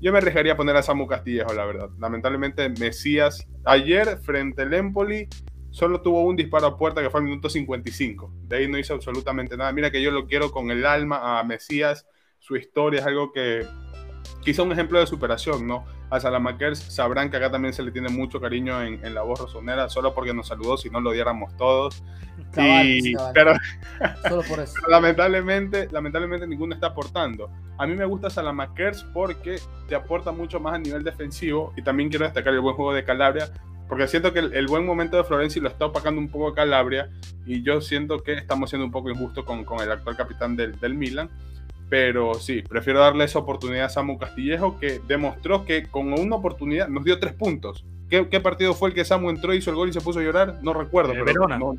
[0.00, 1.88] yo me arriesgaría a poner a Samu Castillejo, la verdad.
[1.98, 5.28] Lamentablemente, Mesías, ayer frente al Empoli,
[5.70, 8.32] solo tuvo un disparo a puerta que fue al minuto 55.
[8.44, 9.72] De ahí no hizo absolutamente nada.
[9.72, 12.06] Mira que yo lo quiero con el alma a Mesías.
[12.38, 13.66] Su historia es algo que
[14.40, 15.84] quizá un ejemplo de superación, ¿no?
[16.10, 19.88] A Salamakers sabrán que acá también se le tiene mucho cariño en, la voz rosonera,
[19.88, 22.02] solo porque nos saludó, si no lo diéramos todos.
[22.54, 23.54] Pero,
[24.28, 24.74] solo por eso.
[24.88, 27.50] lamentablemente, lamentablemente ninguno está aportando.
[27.78, 29.58] A mí me gusta Salamakers porque
[29.88, 33.04] te aporta mucho más a nivel defensivo y también quiero destacar el buen juego de
[33.04, 33.50] Calabria,
[33.88, 37.10] porque siento que el, buen momento de Florenzi lo está opacando un poco Calabria
[37.46, 40.78] y yo siento que estamos siendo un poco injustos con, con el actual capitán del,
[40.78, 41.30] del Milan.
[41.92, 46.88] Pero sí, prefiero darle esa oportunidad a Samu Castillejo, que demostró que con una oportunidad
[46.88, 47.84] nos dio tres puntos.
[48.08, 50.58] ¿Qué, partido fue el que Samu entró, hizo el gol y se puso a llorar?
[50.62, 51.12] No recuerdo.
[51.12, 51.76] Eh, pero no,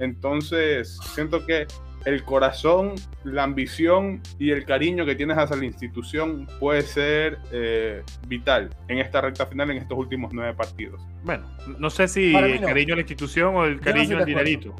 [0.00, 1.68] Entonces, siento que
[2.04, 8.02] el corazón, la ambición y el cariño que tienes hacia la institución puede ser eh,
[8.26, 11.00] vital en esta recta final, en estos últimos nueve partidos.
[11.22, 11.46] Bueno,
[11.78, 14.74] no sé si el cariño a la institución o el cariño al dinerito.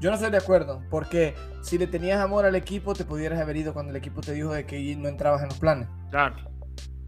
[0.00, 3.56] Yo no estoy de acuerdo, porque si le tenías amor al equipo, te pudieras haber
[3.56, 5.88] ido cuando el equipo te dijo de que no entrabas en los planes.
[6.10, 6.36] Claro.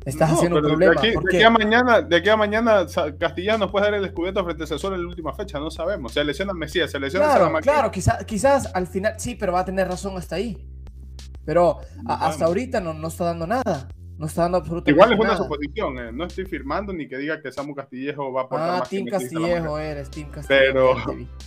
[0.05, 1.01] Estás haciendo un problema.
[1.01, 2.87] De aquí, a mañana, de aquí a mañana
[3.19, 6.13] Castellano puede dar el descubierto frente a Sassuolo en la última fecha, no sabemos.
[6.13, 9.65] Se lesiona Mesías, se lesiona Claro, claro quizás, quizás al final, sí, pero va a
[9.67, 10.67] tener razón hasta ahí.
[11.45, 13.89] Pero hasta ahorita no, no está dando nada.
[14.19, 16.11] No está dando absolutamente Igual es una suposición, eh.
[16.13, 19.07] no estoy firmando ni que diga que Samu Castillejo va a aportar ah, más Team
[19.07, 20.73] Castillejo eres, Team Castillejo.
[20.73, 20.95] Pero,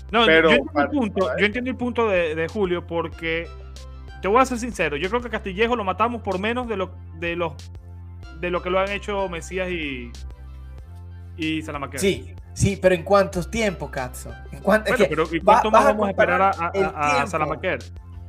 [0.10, 3.46] no, pero yo, entiendo el punto, yo entiendo el punto de, de, Julio porque
[4.22, 6.92] te voy a ser sincero, yo creo que Castillejo lo matamos por menos de lo,
[7.20, 7.54] de los,
[8.40, 10.10] de lo que lo han hecho Mesías y,
[11.36, 12.00] y Salamaquer.
[12.00, 14.34] Sí, sí, pero ¿en cuántos tiempos, Katzo?
[14.50, 17.80] ¿En cuánto, pero ¿y cuánto más vamos a esperar a, a, a Salamaquer?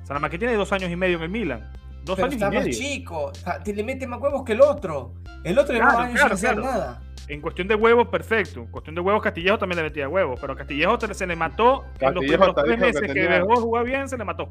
[0.02, 1.81] Salamaquer tiene dos años y medio en el Milan.
[2.04, 3.32] Dos pero está más chico,
[3.64, 5.14] te le mete más huevos que el otro.
[5.44, 7.02] El otro lleva años sin hacer nada.
[7.28, 8.60] En cuestión de huevos, perfecto.
[8.60, 10.38] En cuestión de huevos, Castillejo también le metía huevos.
[10.40, 14.18] Pero Castillejo se le mató en los primeros tres meses que, dejó jugar bien, se
[14.18, 14.48] le mató.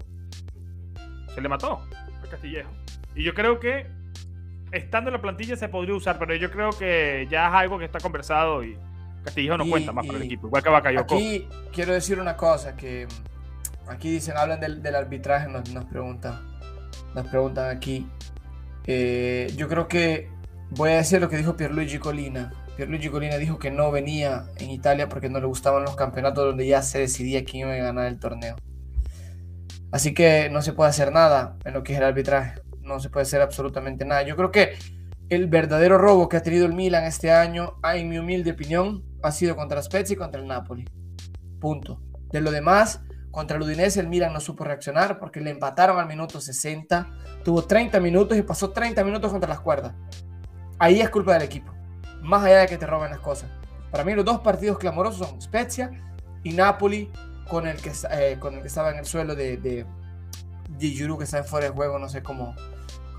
[1.34, 1.82] Se le mató
[2.24, 2.70] a Castillejo.
[3.16, 3.88] Y yo creo que
[4.72, 7.86] estando en la plantilla se podría usar, pero yo creo que ya es algo que
[7.86, 8.78] está conversado y
[9.26, 10.48] Castillejo no cuenta más para el equipo.
[10.48, 11.16] Igual que Bakayoko.
[11.16, 13.08] Aquí quiero decir una cosa que
[13.88, 16.51] aquí dicen, hablan del, del arbitraje, nos, nos preguntan
[17.13, 18.08] nos preguntan aquí.
[18.86, 20.30] Eh, yo creo que
[20.71, 22.54] voy a decir lo que dijo Pierluigi Colina.
[22.76, 26.65] Pierluigi Colina dijo que no venía en Italia porque no le gustaban los campeonatos donde
[26.65, 28.56] ya se decidía quién iba a ganar el torneo.
[29.91, 32.62] Así que no se puede hacer nada en lo que es el arbitraje.
[32.82, 34.24] No se puede hacer absolutamente nada.
[34.24, 34.74] Yo creo que
[35.30, 39.32] el verdadero robo que ha tenido el Milan este año, en mi humilde opinión, ha
[39.32, 40.86] sido contra Spezia y contra el Napoli.
[41.60, 42.02] Punto.
[42.32, 46.08] De lo demás, contra el Udinese el Milan no supo reaccionar porque le empataron al
[46.08, 47.10] minuto 60.
[47.44, 49.94] Tuvo 30 minutos y pasó 30 minutos contra las cuerdas.
[50.78, 51.74] Ahí es culpa del equipo.
[52.22, 53.50] Más allá de que te roben las cosas.
[53.89, 55.91] Para mí los dos partidos clamorosos son Spezia
[56.44, 57.10] y Napoli
[57.48, 59.86] con el que, eh, con el que estaba en el suelo de, de,
[60.70, 62.00] de que está en fuera de juego.
[62.00, 62.56] No sé cómo,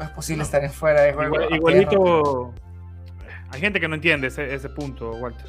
[0.01, 1.41] es posible estar en fuera de juego.
[1.51, 2.55] igualito,
[3.51, 5.47] hay gente que no entiende ese, ese punto, Walter.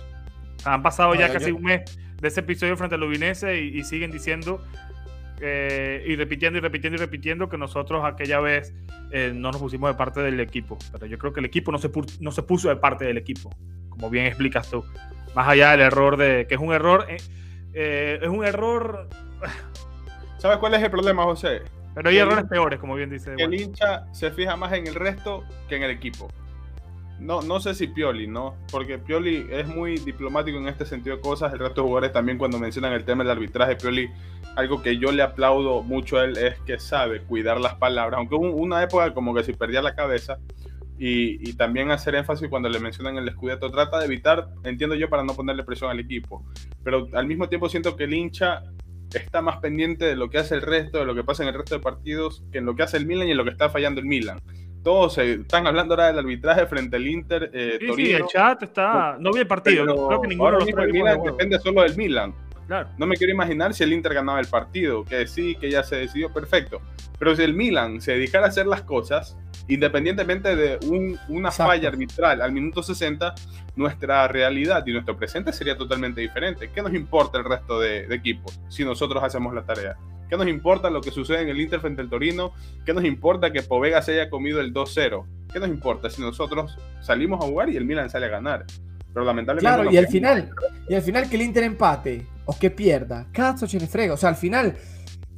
[0.65, 1.81] Han pasado ya casi un mes
[2.23, 4.63] de ese episodio frente al Ubinese y, siguen diciendo
[5.41, 8.73] eh, y repitiendo y repitiendo y repitiendo que nosotros aquella vez
[9.11, 10.77] eh, no nos pusimos de parte del equipo.
[10.93, 13.53] Pero yo creo que el equipo no se, no se puso de parte del equipo,
[13.89, 14.85] como bien explicas tú.
[15.35, 19.09] Más allá del error de que es un error, eh, es un error.
[20.37, 21.61] ¿Sabes cuál es el problema, José?
[21.93, 23.35] Pero hay errores peores, como bien dice.
[23.37, 26.29] El hincha se fija más en el resto que en el equipo
[27.19, 28.55] no, no sé si Pioli, ¿no?
[28.71, 31.53] Porque Pioli es muy diplomático en este sentido de cosas.
[31.53, 34.09] El resto de jugadores también cuando mencionan el tema del arbitraje, Pioli,
[34.55, 38.17] algo que yo le aplaudo mucho a él es que sabe cuidar las palabras.
[38.17, 40.39] Aunque hubo una época como que si perdía la cabeza.
[41.05, 43.69] Y, también hacer énfasis cuando le mencionan el escudeto.
[43.69, 46.45] Trata de evitar, entiendo yo, para no ponerle presión al equipo.
[46.83, 48.63] Pero al mismo tiempo siento que el hincha
[49.13, 51.55] está más pendiente de lo que hace el resto, de lo que pasa en el
[51.55, 53.69] resto de partidos, que en lo que hace el Milan y en lo que está
[53.69, 54.39] fallando el Milan
[54.83, 57.49] todos están hablando ahora del arbitraje frente al Inter.
[57.53, 59.17] Eh, sí, sí, el chat está.
[59.19, 62.35] No vi el partido, creo que ninguno de los Milan depende solo del Milan.
[62.67, 62.89] Claro.
[62.97, 65.97] No me quiero imaginar si el Inter ganaba el partido, que sí, que ya se
[65.97, 66.81] decidió, perfecto.
[67.19, 70.79] Pero si el Milan se dedicara a hacer las cosas, independientemente de
[71.29, 73.35] una falla arbitral al minuto 60,
[73.75, 76.69] nuestra realidad y nuestro presente sería totalmente diferente.
[76.73, 79.97] ¿Qué nos importa el resto de equipos si nosotros hacemos la tarea?
[80.33, 82.53] ¿Qué nos importa lo que sucede en el Inter frente al Torino?
[82.87, 85.25] ¿Qué nos importa que Povega se haya comido el 2-0?
[85.53, 88.65] ¿Qué nos importa si nosotros salimos a jugar y el Milan sale a ganar?
[89.13, 89.83] Pero lamentablemente.
[89.83, 90.49] Claro, y al final,
[90.89, 94.15] y al final que el Inter empate o que pierda, cazzo frega.
[94.15, 94.75] O sea, al final,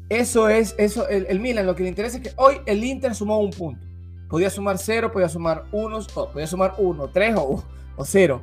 [0.07, 3.39] eso es, eso, el, Milan lo que le interesa es que hoy el Inter sumó
[3.39, 3.85] un punto.
[4.29, 5.99] Podía sumar 0, podía sumar 1,
[6.31, 7.65] podía sumar 1, 3 o,
[7.97, 8.41] o 0.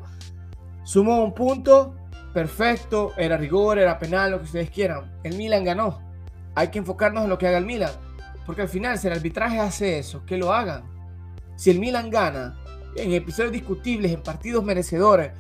[0.85, 1.95] Sumó un punto,
[2.35, 5.19] perfecto, era rigor, era penal, lo que ustedes quieran.
[5.25, 6.12] El Milan ganó.
[6.55, 7.93] Hay que enfocarnos en lo que haga el Milan.
[8.47, 10.85] Porque al final, si el arbitraje hace eso, que lo hagan.
[11.57, 12.59] Si el Milan gana
[12.97, 15.33] en episodios discutibles, en partidos merecedores,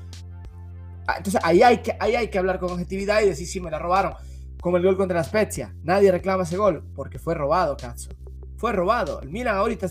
[1.06, 3.70] ah, entonces ahí hay que, ahí hay que hablar con objetividad y decir, sí, me
[3.70, 4.14] la robaron.
[4.60, 5.74] Como el gol contra la Spezia.
[5.82, 8.10] Nadie reclama ese gol porque fue robado, Cazzo.
[8.56, 9.20] Fue robado.
[9.20, 9.88] El Milan ahorita,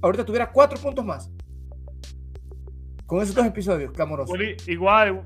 [0.00, 1.30] ahorita tuviera cuatro puntos más.
[3.04, 4.36] Con esos dos episodios clamorosos.
[4.66, 5.22] Igual,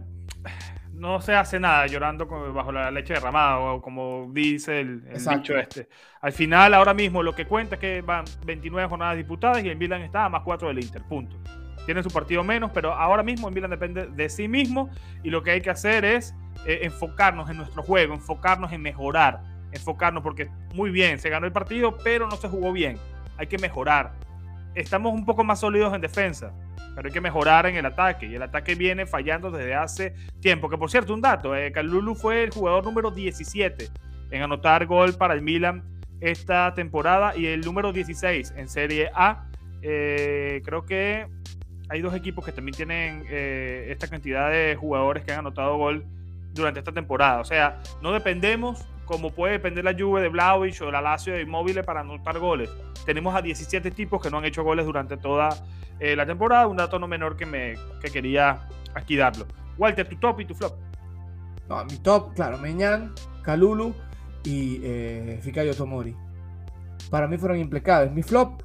[1.01, 5.89] no se hace nada llorando bajo la leche derramada, o como dice el, dicho este.
[6.21, 9.79] Al final, ahora mismo, lo que cuenta es que van 29 jornadas disputadas y el
[9.79, 11.39] Milan está a más 4 del Inter, punto.
[11.87, 14.91] Tiene su partido menos, pero ahora mismo el Milan depende de sí mismo
[15.25, 16.35] y lo que hay que hacer es
[16.67, 19.41] eh, enfocarnos en nuestro juego, enfocarnos en mejorar,
[19.73, 22.99] enfocarnos porque muy bien, se ganó el partido, pero no se jugó bien.
[23.39, 24.13] Hay que mejorar.
[24.75, 26.53] Estamos un poco más sólidos en defensa
[26.95, 28.27] pero hay que mejorar en el ataque.
[28.27, 30.69] Y el ataque viene fallando desde hace tiempo.
[30.69, 33.89] Que por cierto, un dato: eh, Calulu fue el jugador número 17
[34.31, 35.83] en anotar gol para el Milan
[36.21, 39.47] esta temporada y el número 16 en Serie A.
[39.83, 41.27] Eh, creo que
[41.89, 46.05] hay dos equipos que también tienen eh, esta cantidad de jugadores que han anotado gol
[46.53, 47.41] durante esta temporada.
[47.41, 51.43] O sea, no dependemos como puede depender la Juve de Vlaovic o la Lazio de
[51.43, 52.71] Immobile para anotar goles.
[53.05, 55.49] Tenemos a 17 tipos que no han hecho goles durante toda
[55.99, 59.47] eh, la temporada, un dato no menor que, me, que quería aquí darlo.
[59.77, 60.75] Walter, tu top y tu flop.
[61.69, 63.95] No, mi top, claro, Meñán, Calulu
[64.45, 66.15] y eh, Fikayo Tomori.
[67.11, 68.13] Para mí fueron implacables.
[68.13, 68.63] Mi flop,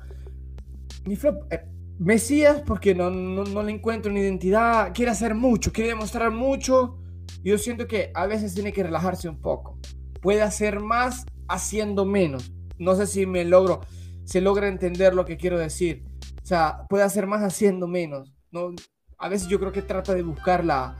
[1.05, 1.65] mi flop, eh,
[1.97, 6.99] Mesías, porque no, no, no, le encuentro una identidad, quiere hacer mucho, quiere demostrar mucho.
[7.45, 9.79] Yo siento que a veces tiene que relajarse un poco
[10.25, 12.51] puede hacer más haciendo menos.
[12.79, 13.81] No sé si me logro,
[14.23, 16.03] se logra entender lo que quiero decir.
[16.41, 18.33] O sea, puede hacer más haciendo menos.
[18.49, 18.71] ¿no?
[19.19, 20.97] A veces yo creo que trata de buscar la,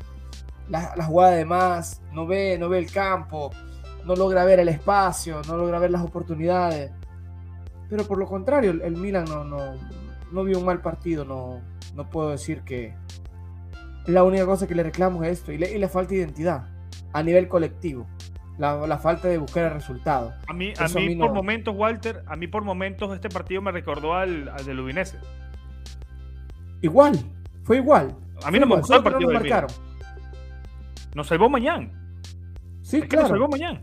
[0.69, 3.49] la, jugada de más, no ve, no ve el campo,
[4.05, 6.91] no logra ver el espacio, no logra ver las oportunidades.
[7.89, 9.73] Pero por lo contrario, el, Milan no, no,
[10.31, 11.63] no vio un mal partido, no,
[11.95, 12.93] no puedo decir que
[14.07, 16.67] la única cosa que le reclamo es esto y le, y le falta identidad
[17.13, 18.07] a nivel colectivo
[18.57, 20.33] la, falta de buscar el resultado.
[20.47, 24.13] A mí, a mí, por momentos, Walter, a mí por momentos este partido me recordó
[24.13, 25.19] al, al del Udinese.
[26.81, 27.19] Igual,
[27.63, 28.15] fue igual.
[28.43, 29.31] A mí no me gustó el partido.
[29.31, 29.69] Nos, marcaron.
[31.15, 31.89] nos salvó mañana.
[32.81, 33.23] Sí, claro.
[33.23, 33.81] nos salvó mañana.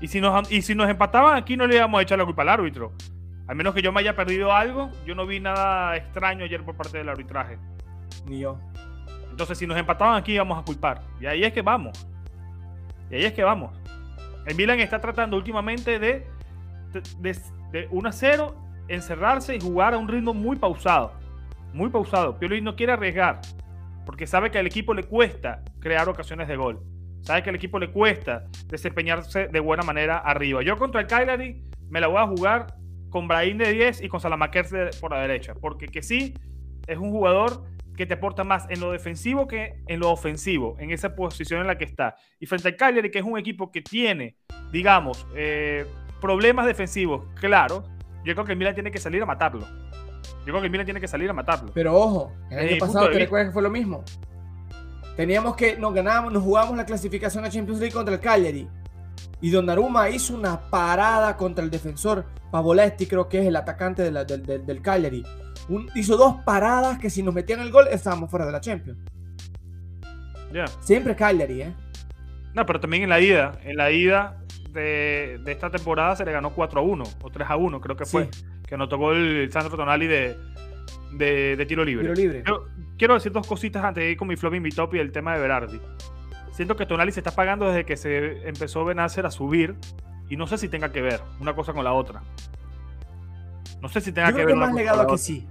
[0.00, 2.42] Y si, nos, y si nos empataban aquí no le íbamos a echar la culpa
[2.42, 2.92] al árbitro.
[3.46, 6.76] Al menos que yo me haya perdido algo, yo no vi nada extraño ayer por
[6.76, 7.58] parte del arbitraje.
[8.26, 8.58] Ni yo.
[9.30, 11.02] Entonces, si nos empataban aquí, íbamos a culpar.
[11.20, 12.06] Y ahí es que vamos.
[13.10, 13.70] Y ahí es que vamos.
[14.46, 16.26] El Milan está tratando últimamente de,
[17.20, 18.54] de, 1 a 0,
[18.88, 21.12] encerrarse y jugar a un ritmo muy pausado.
[21.72, 22.38] Muy pausado.
[22.38, 23.40] Pioli no quiere arriesgar.
[24.04, 26.80] Porque sabe que al equipo le cuesta crear ocasiones de gol.
[27.22, 30.62] Sabe que al equipo le cuesta desempeñarse de buena manera arriba.
[30.62, 32.74] Yo contra el Cagliari me la voy a jugar
[33.10, 35.54] con Brahim de 10 y con Salamakers por la derecha.
[35.54, 36.34] Porque que sí,
[36.86, 37.62] es un jugador
[37.96, 41.66] que te aporta más en lo defensivo que en lo ofensivo, en esa posición en
[41.66, 42.16] la que está.
[42.40, 44.36] Y frente al Cagliari, que es un equipo que tiene,
[44.70, 45.86] digamos, eh,
[46.20, 47.84] problemas defensivos claro,
[48.24, 49.66] yo creo que el Milan tiene que salir a matarlo.
[50.44, 51.70] Yo creo que el Milan tiene que salir a matarlo.
[51.74, 54.04] Pero ojo, el año pasado te recuerdas que fue lo mismo.
[55.16, 58.68] Teníamos que, nos ganábamos, nos jugábamos la clasificación a Champions League contra el Cagliari.
[59.40, 64.26] Y Donnarumma hizo una parada contra el defensor Pavoletti, creo que es el atacante del,
[64.26, 65.24] del, del Cagliari
[65.94, 68.98] hizo dos paradas que si nos metían el gol estábamos fuera de la Champions.
[70.80, 71.74] Siempre Cagliari, ¿eh?
[72.54, 73.58] No, pero también en la ida.
[73.64, 77.56] En la ida de, esta temporada se le ganó 4 a 1 o 3 a
[77.56, 78.28] 1, creo que fue.
[78.66, 80.36] Que nos tocó el Sandro Tonali de,
[81.12, 82.14] de, tiro libre.
[82.14, 82.42] libre.
[82.96, 85.12] quiero decir dos cositas antes de ir con mi flop y mi top y el
[85.12, 85.80] tema de Berardi.
[86.52, 89.74] Siento que Tonali se está pagando desde que se empezó Benacer a subir
[90.28, 92.22] y no sé si tenga que ver una cosa con la otra.
[93.82, 94.64] No sé si tenga Yo que creo ver.
[94.64, 95.46] Que más legado a que sí.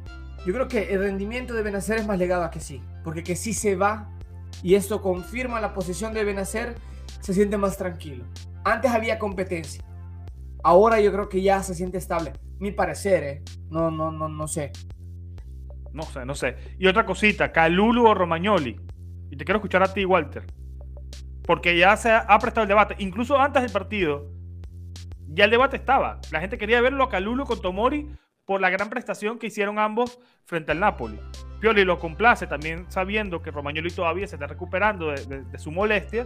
[0.45, 2.81] Yo creo que el rendimiento de Benacer es más legado a que sí.
[3.03, 4.09] Porque que sí se va
[4.63, 6.75] y esto confirma la posición de Benacer,
[7.19, 8.23] se siente más tranquilo.
[8.63, 9.83] Antes había competencia.
[10.63, 12.31] Ahora yo creo que ya se siente estable.
[12.59, 13.43] Mi parecer, ¿eh?
[13.69, 14.71] No, no, no, no sé.
[15.91, 16.55] No sé, no sé.
[16.79, 18.79] Y otra cosita, Calulu o Romagnoli.
[19.29, 20.45] Y te quiero escuchar a ti, Walter.
[21.43, 22.95] Porque ya se ha prestado el debate.
[22.99, 24.31] Incluso antes del partido,
[25.33, 26.19] ya el debate estaba.
[26.31, 28.09] La gente quería verlo a Calulu con Tomori
[28.45, 31.19] por la gran prestación que hicieron ambos frente al Napoli.
[31.59, 36.25] Pioli lo complace también sabiendo que Romagnoli todavía se está recuperando de, su molestia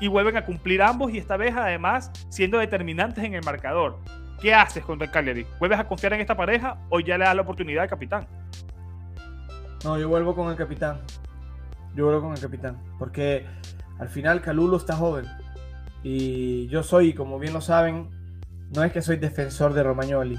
[0.00, 3.98] y vuelven a cumplir ambos y esta vez además siendo determinantes en el marcador.
[4.40, 5.46] ¿qué haces contra el Cagliari?
[5.58, 8.26] ¿Vuelves a confiar en esta pareja o ya le das la oportunidad al capitán?
[9.84, 11.00] No, yo vuelvo con el capitán.
[11.94, 12.78] Yo vuelvo con el capitán.
[12.98, 13.46] Porque
[13.98, 15.24] al final Calulo está joven.
[16.02, 18.08] Y yo soy, como bien lo saben,
[18.74, 20.38] no es que soy defensor de Romagnoli.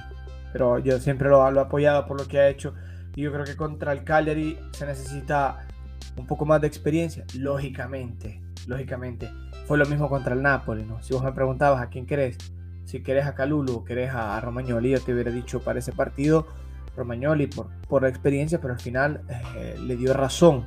[0.51, 2.73] Pero yo siempre lo, lo he apoyado por lo que ha hecho.
[3.15, 5.67] Y yo creo que contra el Cagliari se necesita
[6.17, 7.25] un poco más de experiencia.
[7.37, 9.29] Lógicamente, lógicamente.
[9.65, 11.01] Fue lo mismo contra el Napoli, ¿no?
[11.01, 12.37] Si vos me preguntabas a quién querés,
[12.85, 16.47] si querés a Calulu o querés a, Romagnoli, yo te hubiera dicho para ese partido
[16.95, 20.65] Romagnoli por, la experiencia, pero al final eh, le dio razón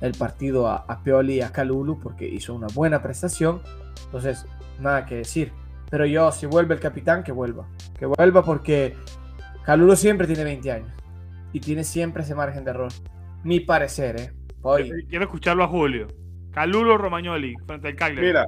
[0.00, 3.60] el partido a, a Pioli y a Calulu porque hizo una buena prestación.
[4.04, 4.46] Entonces,
[4.80, 5.52] nada que decir.
[5.90, 7.68] Pero yo, si vuelve el capitán, que vuelva.
[7.98, 8.94] Que vuelva porque
[9.64, 10.92] Calulu siempre tiene 20 años
[11.52, 12.92] y tiene siempre ese margen de error.
[13.44, 14.32] Mi parecer, ¿eh?
[14.62, 14.90] Hoy.
[15.08, 16.08] Quiero escucharlo a Julio.
[16.50, 18.26] Calulo Romagnoli frente al Cagliari.
[18.26, 18.46] Mira,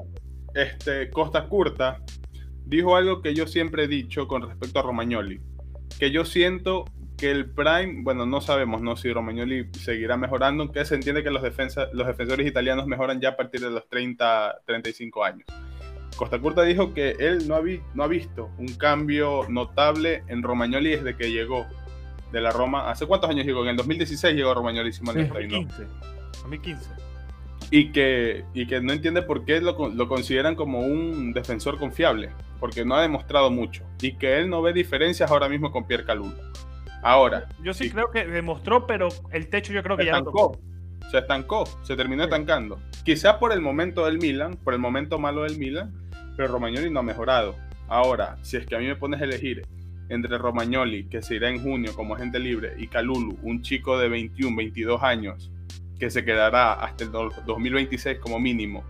[0.55, 2.01] este, Costa Curta
[2.64, 5.41] dijo algo que yo siempre he dicho con respecto a Romagnoli.
[5.99, 6.84] Que yo siento
[7.16, 8.97] que el Prime, bueno, no sabemos ¿no?
[8.97, 13.30] si Romagnoli seguirá mejorando, aunque se entiende que los, defensa, los defensores italianos mejoran ya
[13.30, 15.47] a partir de los 30, 35 años.
[16.18, 17.62] Costa Curta dijo que él no ha,
[17.94, 21.64] no ha visto un cambio notable en Romagnoli desde que llegó
[22.32, 22.90] de la Roma.
[22.90, 23.62] ¿Hace cuántos años llegó?
[23.62, 25.86] En el 2016 llegó Romagnoli, si 2015.
[26.42, 27.08] 2015
[27.70, 32.30] y que, y que no entiende por qué lo, lo, consideran como un defensor confiable,
[32.60, 36.04] porque no ha demostrado mucho y que él no ve diferencias ahora mismo con Pierre
[36.04, 36.34] Calul.
[37.02, 37.48] Ahora.
[37.62, 40.58] Yo sí, creo que demostró, pero el techo yo creo que se ya estancó.
[41.10, 42.78] Se estancó, se terminó estancando.
[43.04, 45.92] Quizá por el momento del Milan, por el momento malo del Milan,
[46.39, 47.57] pero Romagnoli no ha mejorado.
[47.89, 49.66] Ahora, si es que a mí me pones a elegir
[50.09, 54.09] entre Romagnoli, que se irá en junio como agente libre, y Calulu, un chico de
[54.09, 55.51] 21, 22 años,
[55.99, 58.84] que se quedará hasta el 2026 como mínimo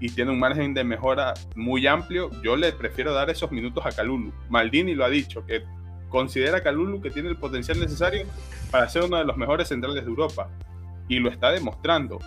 [0.00, 3.92] y tiene un margen de mejora muy amplio, yo le prefiero dar esos minutos a
[3.92, 4.32] Calulu.
[4.50, 5.62] Maldini lo ha dicho, que
[6.10, 8.26] considera a Calulu que tiene el potencial necesario
[8.70, 10.50] para ser uno de los mejores centrales de Europa.
[11.08, 12.18] Y lo está demostrando.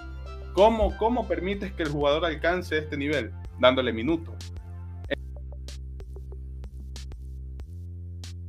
[0.53, 3.31] ¿Cómo, cómo permites que el jugador alcance este nivel?
[3.59, 4.35] Dándole minutos.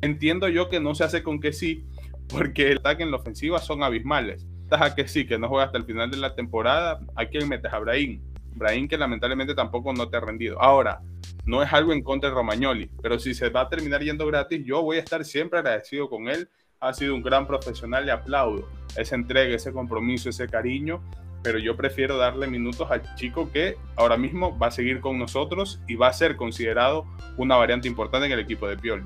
[0.00, 1.84] Entiendo yo que no se hace con que sí,
[2.28, 5.78] porque el ataque en la ofensiva son abismales a que sí, que no juega hasta
[5.78, 7.72] el final de la temporada, ¿a quién metes?
[7.72, 8.20] A Brahim.
[8.54, 10.60] Brahim que lamentablemente tampoco no te ha rendido.
[10.60, 11.00] Ahora,
[11.44, 14.64] no es algo en contra de Romagnoli, pero si se va a terminar yendo gratis,
[14.64, 16.48] yo voy a estar siempre agradecido con él.
[16.80, 21.02] Ha sido un gran profesional, le aplaudo esa entrega, ese compromiso, ese cariño,
[21.46, 25.80] pero yo prefiero darle minutos al chico que ahora mismo va a seguir con nosotros
[25.86, 29.04] y va a ser considerado una variante importante en el equipo de Pioli.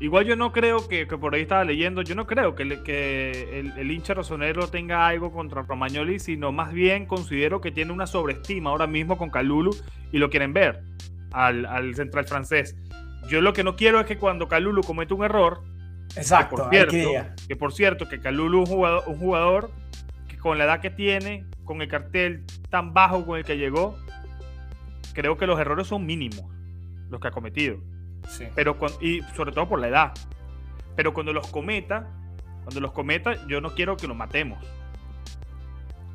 [0.00, 2.64] Igual yo no creo que, por ahí estaba leyendo, yo no creo que,
[3.76, 8.70] el, hincha rosonero tenga algo contra Romagnoli, sino más bien considero que tiene una sobreestima
[8.70, 9.70] ahora mismo con Calulu
[10.10, 10.82] y lo quieren ver
[11.30, 12.74] al, central francés.
[13.28, 15.62] Yo lo que no quiero es que cuando Calulu comete un error,
[16.16, 19.70] Exacto, que por cierto, que, por cierto, que Calulu es un jugador, un jugador
[20.26, 23.98] que con la edad que tiene, con el cartel tan bajo con el que llegó,
[25.12, 26.44] creo que los errores son mínimos
[27.10, 27.76] los que ha cometido.
[28.54, 30.14] Pero y sobre todo por la edad.
[30.96, 32.08] Pero cuando los cometa,
[32.64, 34.58] cuando los cometa, yo no quiero que lo matemos.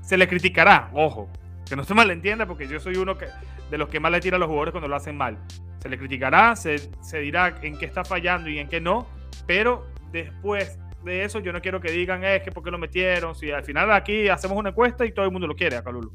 [0.02, 1.30] Se le criticará, ojo,
[1.68, 3.28] que no se malentienda porque yo soy uno que,
[3.70, 5.38] de los que más le tira a los jugadores cuando lo hacen mal.
[5.80, 9.08] Se le criticará, se, se dirá en qué está fallando y en qué no,
[9.47, 13.36] pero después de eso yo no quiero que digan es que por qué lo metieron,
[13.36, 16.12] si al final aquí hacemos una encuesta y todo el mundo lo quiere a Calulu,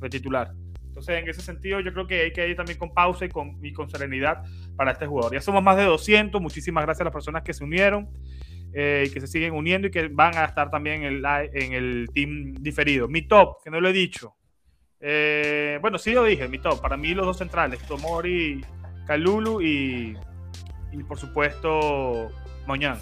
[0.00, 0.52] de titular.
[0.94, 3.58] Entonces, en ese sentido, yo creo que hay que ir también con pausa y con,
[3.64, 4.44] y con serenidad
[4.76, 5.34] para este jugador.
[5.34, 6.40] Ya somos más de 200.
[6.40, 8.08] Muchísimas gracias a las personas que se unieron
[8.72, 11.72] eh, y que se siguen uniendo y que van a estar también en el, en
[11.72, 13.08] el team diferido.
[13.08, 14.36] Mi top, que no lo he dicho.
[15.00, 16.80] Eh, bueno, sí lo dije, mi top.
[16.80, 18.64] Para mí, los dos centrales, Tomori,
[19.04, 20.16] Kalulu y,
[20.92, 22.30] y por supuesto,
[22.68, 22.98] Moñán.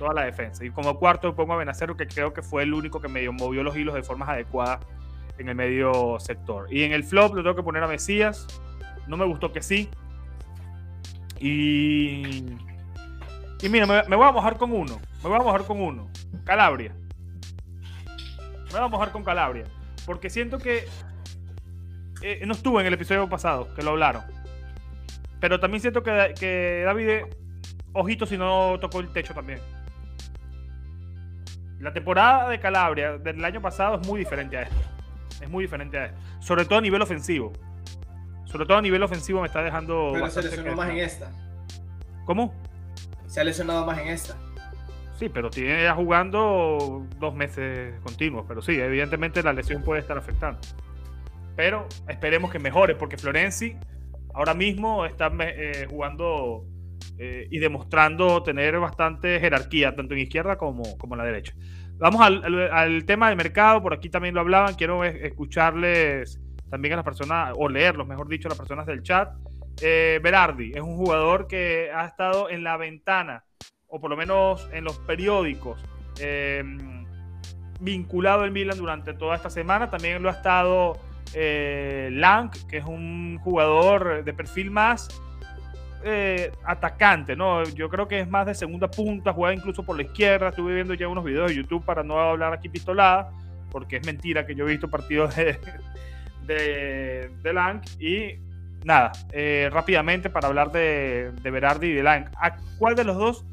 [0.00, 0.64] Toda la defensa.
[0.64, 3.62] Y como cuarto pongo a Benacero, que creo que fue el único que medio movió
[3.62, 4.80] los hilos de formas adecuadas
[5.36, 6.72] en el medio sector.
[6.72, 8.46] Y en el flop lo tengo que poner a Mesías.
[9.06, 9.90] No me gustó que sí.
[11.38, 12.56] Y.
[13.60, 14.98] Y mira, me, voy a mojar con uno.
[15.22, 16.08] Me voy a mojar con uno.
[16.44, 16.94] Calabria.
[18.68, 19.64] Me voy a mojar con Calabria.
[20.06, 20.88] Porque siento que.
[22.22, 24.22] Eh, no estuvo en el episodio pasado, que lo hablaron.
[25.40, 27.34] Pero también siento que, que David,
[27.92, 29.60] ojito si no tocó el techo también.
[31.80, 34.76] La temporada de Calabria del año pasado es muy diferente a esta.
[35.40, 36.20] Es muy diferente a esto.
[36.40, 37.52] Sobre todo a nivel ofensivo.
[38.44, 40.10] Sobre todo a nivel ofensivo me está dejando.
[40.12, 41.30] Pero se lesionó más en esta.
[42.26, 42.54] ¿Cómo?
[43.26, 44.36] Se ha lesionado más en esta.
[45.18, 48.44] Sí, pero tiene ya jugando dos meses continuos.
[48.46, 50.60] Pero sí, evidentemente la lesión puede estar afectando.
[51.56, 53.76] Pero esperemos que mejore, porque Florenzi
[54.34, 56.64] ahora mismo está eh, jugando
[57.18, 61.54] eh, y demostrando tener bastante jerarquía, tanto en izquierda como, como en la derecha.
[61.98, 66.40] Vamos al, tema del mercado, por aquí también lo hablaban, quiero escucharles
[66.70, 69.34] también a las personas, o leerlos, mejor dicho, a las personas del chat.
[69.82, 73.44] Eh, Berardi es un jugador que ha estado en la ventana,
[73.86, 75.84] o por lo menos en los periódicos,
[76.20, 76.64] eh,
[77.80, 79.90] vinculado al Milan durante toda esta semana.
[79.90, 80.98] También lo ha estado
[81.34, 85.08] Lang, que es un jugador de perfil más
[86.02, 87.62] eh, atacante, ¿no?
[87.64, 90.48] Yo creo que es más de segunda punta, juega incluso por la izquierda.
[90.48, 93.32] Estuve viendo ya unos videos de YouTube para no hablar aquí pistolada,
[93.70, 95.58] porque es mentira que yo he visto partidos de,
[97.42, 97.82] de, Lang.
[97.98, 98.38] Y
[98.84, 102.30] nada, eh, rápidamente para hablar de, de Berardi y de Lang.
[102.36, 103.44] ¿A cuál de los dos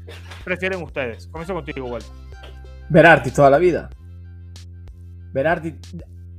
[0.44, 1.26] prefieren ustedes?
[1.26, 2.10] Comienzo contigo, Walter.
[2.88, 3.90] Berardi, toda la vida.
[5.32, 5.74] Berardi,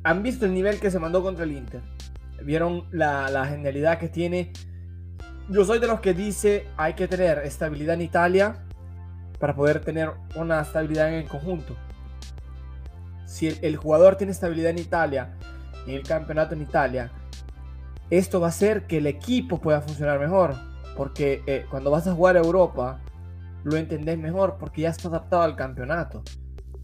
[0.04, 1.82] ¿han visto el nivel que se mandó contra el Inter?
[2.42, 4.52] ¿Vieron la genialidad que tiene?
[5.50, 8.64] Yo soy de los que dice hay que tener estabilidad en Italia
[9.40, 11.76] para poder tener una estabilidad en el conjunto.
[13.26, 15.36] Si el, jugador tiene estabilidad en Italia
[15.88, 17.12] y el campeonato en Italia,
[18.10, 20.56] esto va a hacer que el equipo pueda funcionar mejor.
[20.98, 23.00] Porque eh, cuando vas a jugar a Europa,
[23.64, 26.24] lo entendés mejor porque ya está adaptado al campeonato.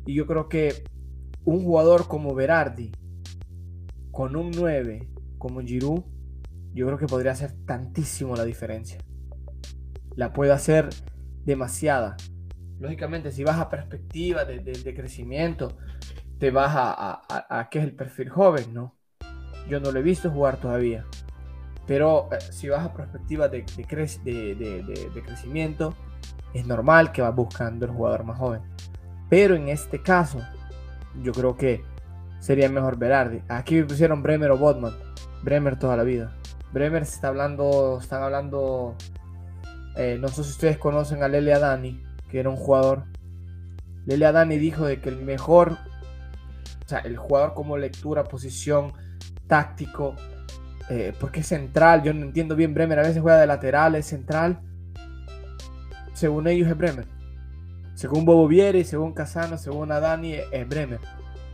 [0.06, 0.86] Y yo creo que
[1.44, 2.92] un jugador como Berardi,
[4.12, 6.04] con un 9 como Giroud,
[6.76, 9.00] yo creo que podría hacer tantísimo la diferencia.
[10.16, 10.90] La puede hacer
[11.46, 12.18] demasiada.
[12.80, 15.78] Lógicamente, si vas a perspectiva de, crecimiento,
[16.38, 18.98] te vas a, a, qué es el perfil joven, ¿no?
[19.70, 21.06] Yo no lo he visto jugar todavía.
[21.88, 25.96] Pero eh, si vas a perspectiva de, de, crecimiento,
[26.54, 28.62] es normal que vas buscando el jugador más joven.
[29.30, 30.40] Pero en este caso,
[31.22, 31.86] yo creo que
[32.40, 33.42] sería mejor Berardi.
[33.48, 34.94] Aquí me pusieron Bremer o Botman.
[35.42, 36.36] Bremer toda la vida.
[36.76, 38.98] Bremer está hablando, están hablando,
[39.96, 43.06] eh, no sé si ustedes conocen a Lele Adani, que era un jugador.
[44.06, 48.92] Lele Adani dijo de que el mejor, o sea, el jugador como lectura, posición,
[49.48, 50.18] táctico,
[50.90, 54.08] eh, porque es central, yo no entiendo bien Bremer, a veces juega de lateral, es
[54.08, 54.60] central.
[56.14, 57.08] Según ellos es Bremer.
[57.94, 61.00] Según Bobo Vieri, según Casano, según Adani, es Bremer.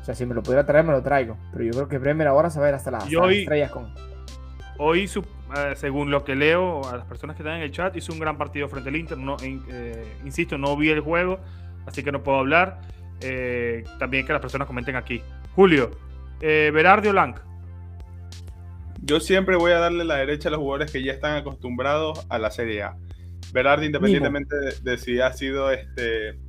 [0.02, 1.38] O sea, si me lo pudiera traer, me lo traigo.
[1.52, 3.94] Pero yo creo que Bremer ahora se va a ir hasta, las estrellas con
[4.84, 8.12] hoy, eh, según lo que leo a las personas que están en el chat, hizo
[8.12, 9.18] un gran partido frente al Inter.
[9.18, 11.40] No, eh, insisto, no vi el juego,
[11.86, 12.82] así que no puedo hablar.
[13.22, 15.22] Eh, también que las personas comenten aquí.
[15.56, 15.92] Julio,
[16.42, 17.36] Berardi o Lang.
[19.04, 22.40] Yo siempre voy a darle la derecha a los jugadores que ya están acostumbrados a
[22.40, 22.98] la Serie A.
[23.54, 26.40] Berardi, independientemente de, si ha sido este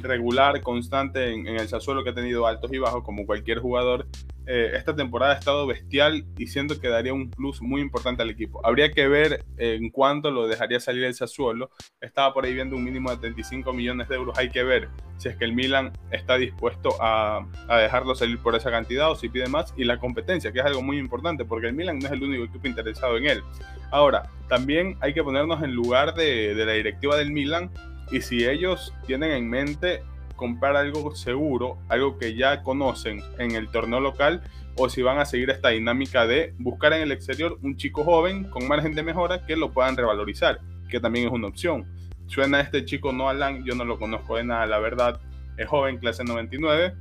[0.00, 4.06] regular, constante en, el Sassuolo que ha tenido altos y bajos como cualquier jugador,
[4.46, 8.30] eh, esta temporada ha estado bestial y siento que daría un plus muy importante al
[8.30, 8.64] equipo.
[8.64, 11.70] Habría que ver en cuánto lo dejaría salir el Sassuolo.
[12.00, 14.38] Estaba por ahí viendo un mínimo de 35 millones de euros.
[14.38, 18.70] Hay que ver si es que el Milan está dispuesto a, dejarlo salir por esa
[18.70, 19.74] cantidad o si pide más.
[19.76, 22.44] Y la competencia, que es algo muy importante porque el Milan no es el único
[22.44, 23.42] equipo interesado en él.
[23.90, 27.70] Ahora, también hay que ponernos en lugar de, de la directiva del Milan
[28.12, 30.02] y si ellos tienen en mente
[30.36, 34.42] comprar algo seguro, algo que ya conocen en el torneo local,
[34.76, 38.44] o si van a seguir esta dinámica de buscar en el exterior un chico joven
[38.44, 41.86] con margen de mejora que lo puedan revalorizar, que también es una opción.
[42.26, 45.20] Suena este chico no Alan, yo no lo conozco de nada, la verdad,
[45.56, 46.94] es joven, clase 99,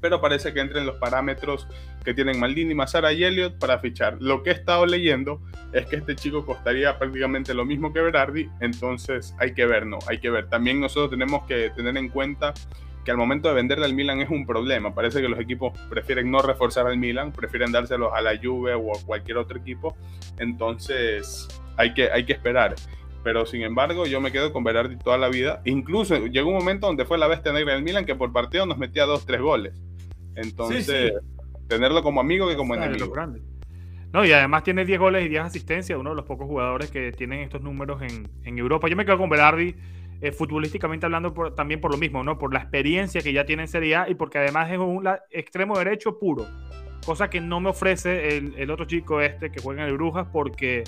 [0.00, 1.66] pero parece que entra en los parámetros
[2.04, 4.16] que tienen Maldini, Mazara y Elliot para fichar.
[4.20, 5.40] Lo que he estado leyendo
[5.72, 9.98] es que este chico costaría prácticamente lo mismo que Berardi, entonces hay que ver, ¿no?
[10.08, 10.48] Hay que ver.
[10.48, 12.54] También nosotros tenemos que tener en cuenta
[13.04, 14.94] que al momento de venderle al Milan es un problema.
[14.94, 18.96] Parece que los equipos prefieren no reforzar al Milan, prefieren dárselos a la Juve o
[18.96, 19.96] a cualquier otro equipo.
[20.38, 22.74] Entonces hay que, hay que esperar.
[23.22, 25.60] Pero sin embargo, yo me quedo con Berardi toda la vida.
[25.64, 28.78] Incluso llegó un momento donde fue la bestia negra del Milan que por partido nos
[28.78, 29.74] metía dos, tres goles.
[30.36, 31.12] Entonces,
[31.68, 33.12] tenerlo como amigo que como enemigo.
[34.12, 37.12] No, y además tiene 10 goles y 10 asistencias, uno de los pocos jugadores que
[37.12, 38.88] tienen estos números en, en Europa.
[38.88, 39.76] Yo me quedo con Berardi,
[40.20, 42.36] eh, futbolísticamente hablando, también por lo mismo, ¿no?
[42.36, 45.78] Por la experiencia que ya tiene en Serie A y porque además es un extremo
[45.78, 46.46] derecho puro,
[47.06, 50.26] cosa que no me ofrece el, el, otro chico este que juega en el Brujas,
[50.32, 50.82] porque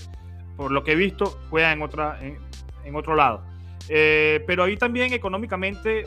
[0.56, 3.42] por lo que he visto, juega en, otra, en, otro lado.
[3.88, 6.04] Eh, pero ahí también económicamente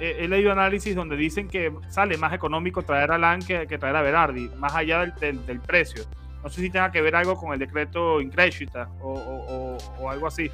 [0.00, 3.96] eh, he leído análisis donde dicen que sale más económico traer a Lan que, traer
[3.96, 6.04] a Berardi, más allá del, del, precio.
[6.42, 10.50] No sé si tenga que ver algo con el decreto Increscita o, o, algo así.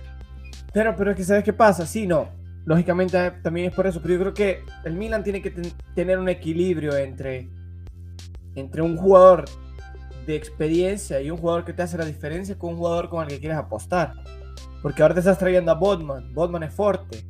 [0.73, 1.87] Pero, pero es que ¿sabes qué pasa?
[1.87, 2.29] Sí, no.
[2.65, 5.51] Lógicamente eh, también es por eso, pero yo creo que el Milan tiene que
[5.95, 7.49] tener un equilibrio entre,
[8.55, 9.45] entre un jugador
[10.27, 13.29] de experiencia y un jugador que te hace la diferencia con un jugador con el
[13.29, 14.15] que quieres apostar.
[14.83, 16.33] Porque ahora te estás trayendo a Bodman.
[16.33, 17.25] Bodman es fuerte,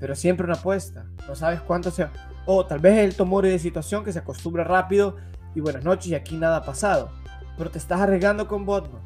[0.00, 1.06] pero siempre una apuesta.
[1.26, 2.12] No sabes cuánto sea.
[2.46, 5.16] O tal vez el tomore de situación que se acostumbra rápido
[5.54, 7.10] y buenas noches y aquí nada ha pasado.
[7.56, 9.02] Pero te estás arriesgando con Bodman.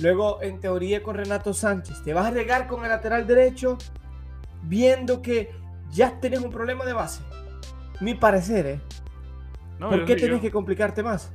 [0.00, 2.02] Luego, en teoría, con Renato Sánchez.
[2.04, 3.78] Te vas a arriesgar con el lateral derecho
[4.62, 5.50] viendo que
[5.90, 7.22] ya tenés un problema de base.
[8.00, 8.80] Mi parecer, ¿eh?
[9.78, 11.32] ¿Por qué tienes que complicarte más?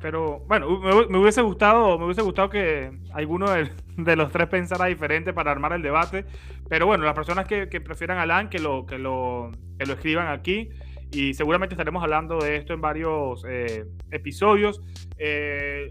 [0.00, 3.50] Pero bueno, me, hubiese gustado, me hubiese gustado que alguno
[3.96, 6.24] de, los tres pensara diferente para armar el debate.
[6.68, 10.28] Pero bueno, las personas que, prefieran a Alan, que lo, que, lo, que lo escriban
[10.28, 10.70] aquí.
[11.12, 14.80] Y seguramente estaremos hablando de esto en varios eh, episodios.
[15.18, 15.88] Eh,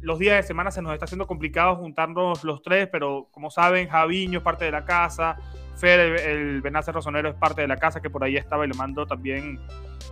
[0.00, 3.88] los días de semana se nos está haciendo complicado juntarnos los tres, pero como saben,
[3.88, 5.36] Javiño es parte de la casa,
[5.76, 8.74] Fer, el, el Rosonero, es parte de la casa, que por ahí estaba y le
[8.74, 9.60] mando también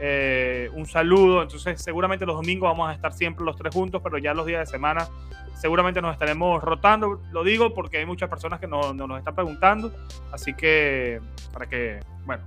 [0.00, 1.42] eh, un saludo.
[1.42, 4.60] Entonces, seguramente los domingos vamos a estar siempre los tres juntos, pero ya los días
[4.60, 5.06] de semana
[5.54, 7.22] seguramente nos estaremos rotando.
[7.32, 9.92] Lo digo porque hay muchas personas que nos, nos están preguntando,
[10.32, 11.20] así que
[11.52, 12.44] para que, bueno,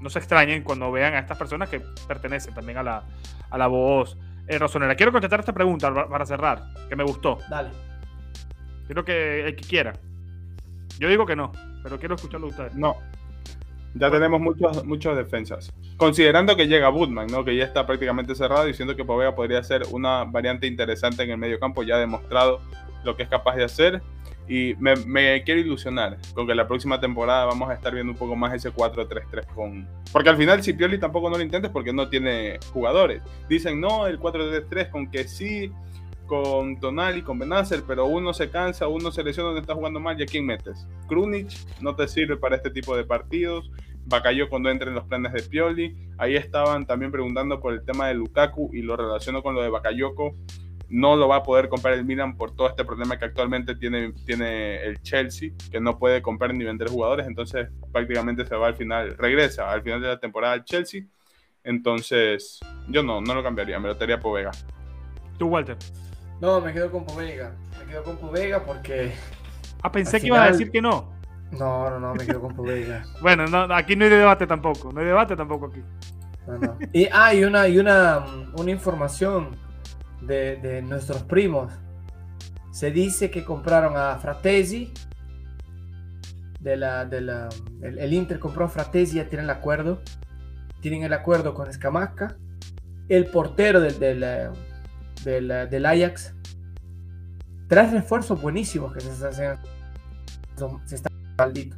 [0.00, 3.04] no se extrañen cuando vean a estas personas que pertenecen también a la,
[3.50, 4.16] a la voz
[4.48, 4.94] eh, Rosonera.
[4.94, 7.38] Quiero contestar esta pregunta para cerrar, que me gustó.
[7.50, 7.70] Dale.
[8.86, 9.92] Quiero que el que quiera.
[10.98, 11.52] Yo digo que no,
[11.82, 12.74] pero quiero escucharlo ustedes.
[12.74, 12.96] No.
[13.94, 15.72] Ya tenemos muchos, muchas defensas.
[15.96, 17.44] Considerando que llega Woodman, ¿no?
[17.44, 21.38] que ya está prácticamente cerrado, diciendo que Povega podría ser una variante interesante en el
[21.38, 22.60] medio campo, ya ha demostrado
[23.04, 24.02] lo que es capaz de hacer.
[24.48, 28.34] Y me, quiero ilusionar con que la próxima temporada vamos a estar viendo un poco
[28.34, 29.88] más ese 4-3-3 con...
[30.12, 33.22] Porque al final si Pioli tampoco no lo intentes porque no tiene jugadores.
[33.48, 35.70] Dicen, no, el 4-3-3 con que sí,
[36.30, 40.18] con Tonali, con Benacer, pero uno se cansa, uno se lesiona, donde está jugando mal,
[40.20, 40.86] ¿y a quién metes?
[41.08, 41.48] Krunic
[41.80, 43.68] no te sirve para este tipo de partidos.
[44.06, 45.96] Bacayó cuando entre en los planes de Pioli.
[46.18, 49.70] Ahí estaban también preguntando por el tema de Lukaku y lo relaciono con lo de
[49.70, 50.36] Bakayoko
[50.88, 54.12] no lo va a poder comprar el Milan por todo este problema que actualmente tiene,
[54.26, 58.74] tiene el Chelsea, que no puede comprar ni vender jugadores, entonces prácticamente se va al
[58.74, 61.04] final, regresa al final de la temporada al Chelsea,
[61.62, 62.58] entonces
[62.88, 64.50] yo no, no lo cambiaría, me lo tendría Povega.
[65.38, 65.78] ¿Tú, Walter?
[66.40, 69.12] No, me quedo con Povega, me quedo con Povega porque...
[69.82, 71.12] Ah, pensé que ibas a decir que no.
[71.52, 73.04] No, no, no, me quedo con Povega.
[73.20, 75.82] bueno, aquí no hay debate tampoco, no hay debate tampoco aquí.
[76.92, 78.24] Y hay una, y una,
[78.56, 79.50] una información
[80.20, 81.72] de, nuestros primos.
[82.70, 84.92] Se dice que compraron a Fratesi.
[86.60, 87.48] De la, de la,
[87.82, 90.00] el, Inter compró a Fratesi, ya tienen el acuerdo.
[90.80, 92.36] Tienen el acuerdo con Escamaca.
[93.08, 94.50] El portero del, del,
[95.24, 96.34] del, Ajax.
[97.68, 100.80] Tres refuerzos buenísimos que se están haciendo.
[100.84, 101.76] Se está maldito.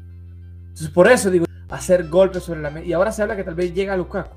[0.61, 2.87] Entonces, por eso digo, hacer golpes sobre la mesa.
[2.87, 4.37] Y ahora se habla que tal vez llega a Lukaku.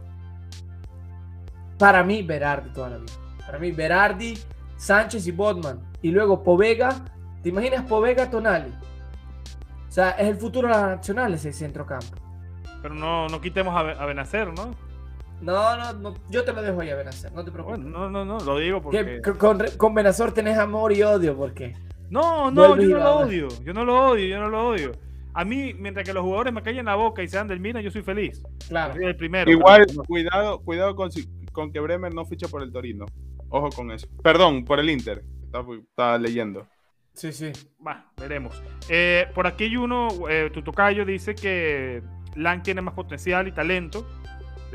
[1.78, 3.14] Para mí, Berardi toda la vida.
[3.46, 4.38] Para mí, Berardi,
[4.78, 5.80] Sánchez y Bodman.
[6.02, 6.90] Y luego Povega.
[7.42, 8.72] ¿Te imaginas Povega Tonali?
[9.88, 12.18] O sea, es el futuro de las nacionales el centrocampo.
[12.82, 14.76] Pero no, no quitemos a, Benacer, ¿no?
[15.46, 17.80] No, no, yo te lo dejo ahí a Benacer, no te preocupes.
[17.80, 19.22] no, no, no, lo digo porque.
[19.38, 21.76] Con, con Benacer tenés amor y odio, ¿por qué?
[22.10, 23.48] No, no, yo no lo odio.
[23.64, 24.92] Yo no lo odio, yo no lo odio.
[25.36, 27.92] A mí, mientras que los jugadores me callen la boca y sean del Mina, yo
[27.92, 28.42] soy feliz.
[28.68, 28.96] Claro.
[28.96, 29.52] el primero.
[29.52, 31.10] Igual, cuidado, cuidado con,
[31.52, 33.06] con que Bremer no fiche por el Torino.
[33.50, 34.08] Ojo con eso.
[34.24, 35.24] Perdón, por el Inter.
[35.46, 36.68] Estaba, leyendo.
[37.14, 37.52] Sí, sí.
[37.86, 38.62] Va, veremos.
[38.90, 42.02] Eh, por aquí hay uno, eh, Tutocayo dice que
[42.36, 44.08] Lang tiene más potencial y talento.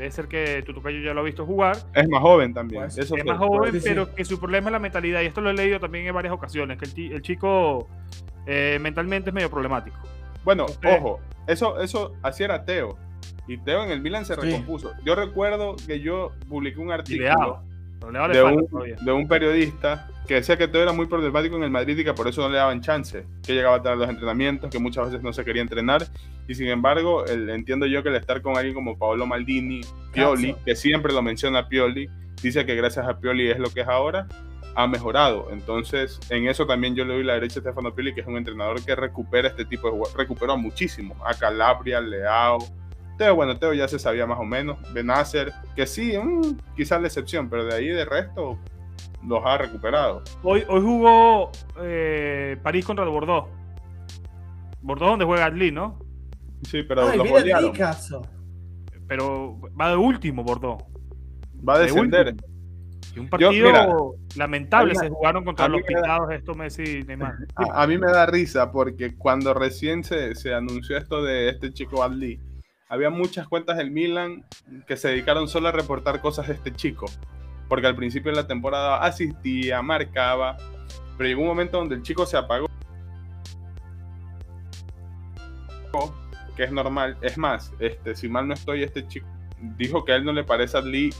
[0.01, 1.77] Debe ser que Tutocayo ya lo ha visto jugar.
[1.93, 2.85] Es más joven también.
[2.85, 5.21] Pues, es más joven, pero que su problema es la mentalidad.
[5.21, 7.87] Y esto lo he leído también en varias ocasiones, que el, chico
[8.47, 9.95] eh, mentalmente es medio problemático.
[10.43, 12.97] Bueno, ojo, eso, eso así era Teo.
[13.45, 14.91] Y Teo en el Milan se recompuso.
[15.05, 17.61] Yo recuerdo que yo publiqué un artículo
[18.31, 22.13] de, un, periodista que decía que todo era muy problemático en el Madrid y que
[22.13, 25.21] por eso no le daban chance, que llegaba a tener los entrenamientos, que muchas veces
[25.21, 26.07] no se quería entrenar.
[26.47, 29.81] Y sin embargo, el, entiendo yo que el estar con alguien como Paolo Maldini,
[30.13, 32.09] Pioli, que siempre lo menciona Pioli,
[32.41, 34.25] dice que gracias a Pioli es lo que es ahora,
[34.75, 35.49] ha mejorado.
[35.51, 38.37] Entonces, en eso también yo le doy la derecha a Stefano Pioli, que es un
[38.37, 42.59] entrenador que recupera este tipo de jugadores, recuperó muchísimo, a Calabria, Leao,
[43.17, 44.77] Teo, bueno, Teo ya se sabía más o menos.
[44.93, 48.57] Benacer, que sí, mm, quizás la excepción, pero de ahí de resto
[49.27, 50.23] los ha recuperado.
[50.43, 51.51] Hoy, hoy jugó
[51.81, 53.47] eh, París contra el Bordeaux.
[54.81, 55.99] Bordeaux donde juega Adli, ¿no?
[56.63, 58.21] Sí, pero Ay, los caso.
[59.07, 60.83] Pero va de último Bordeaux.
[61.67, 62.35] Va a descender.
[63.15, 67.35] y un partido lamentable se jugaron contra los pintados esto Messi y Neymar.
[67.55, 71.71] A, a, mí me da risa porque cuando recién se, se anunció esto de este
[71.73, 72.39] chico Adli,
[72.87, 74.43] había muchas cuentas del Milan
[74.87, 77.05] que se dedicaron solo a reportar cosas de este chico.
[77.71, 80.57] Porque al principio de la temporada asistía, marcaba,
[81.17, 82.67] pero llegó un momento donde el chico se apagó.
[86.57, 87.15] que es normal.
[87.21, 89.25] Es más, este, si mal no estoy, este chico
[89.77, 91.11] dijo que a él no le parece a Lee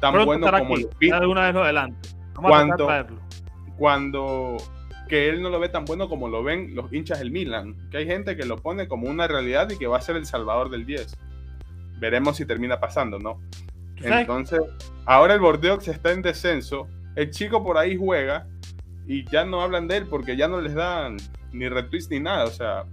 [0.00, 2.08] tan Pronto bueno como aquí, lo vi ya de una vez lo adelante.
[2.36, 3.20] Vamos a de traerlo.
[3.76, 4.56] cuando
[5.10, 7.76] que él no lo ve tan bueno como lo ven los hinchas del Milan.
[7.90, 10.24] Que hay gente que lo pone como una realidad y que va a ser el
[10.24, 11.18] salvador del 10.
[11.98, 13.42] Veremos si termina pasando, ¿no?
[14.02, 14.60] Entonces,
[15.06, 16.88] ahora el Bordeaux está en descenso.
[17.16, 18.46] El chico por ahí juega
[19.06, 21.16] y ya no hablan de él porque ya no les dan
[21.52, 22.44] ni retweets ni nada.
[22.44, 22.84] O sea,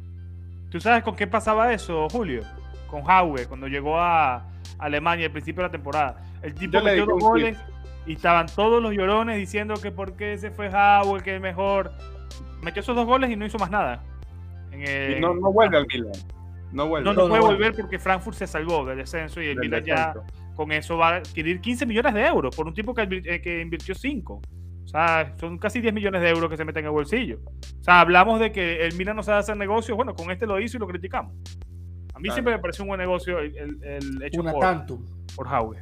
[0.70, 2.42] ¿Tú sabes con qué pasaba eso, Julio?
[2.90, 4.46] Con Haue, cuando llegó a
[4.80, 6.24] Alemania al principio de la temporada.
[6.42, 7.58] El tipo metió dos goles
[8.06, 11.92] y estaban todos los llorones diciendo que por qué se fue Haue, que es mejor.
[12.62, 14.04] Metió esos dos goles y no hizo más nada.
[14.72, 16.12] En el- y no, no vuelve al Milan.
[16.72, 17.06] No vuelve.
[17.06, 17.48] No, no No, puede no.
[17.48, 20.24] volver porque Frankfurt se salvó del descenso y el Milan ya descenso.
[20.56, 23.62] Con eso va a adquirir 15 millones de euros por un tipo que, eh, que
[23.62, 24.42] invirtió 5.
[24.84, 27.40] O sea, son casi 10 millones de euros que se meten en el bolsillo.
[27.80, 29.96] O sea, hablamos de que el Milan no sabe hacer negocios.
[29.98, 31.34] Bueno, con este lo hizo y lo criticamos.
[32.14, 32.34] A mí Claro.
[32.36, 35.06] siempre me pareció un buen negocio el, el- el hecho Una por, tantum.
[35.36, 35.78] por Howe.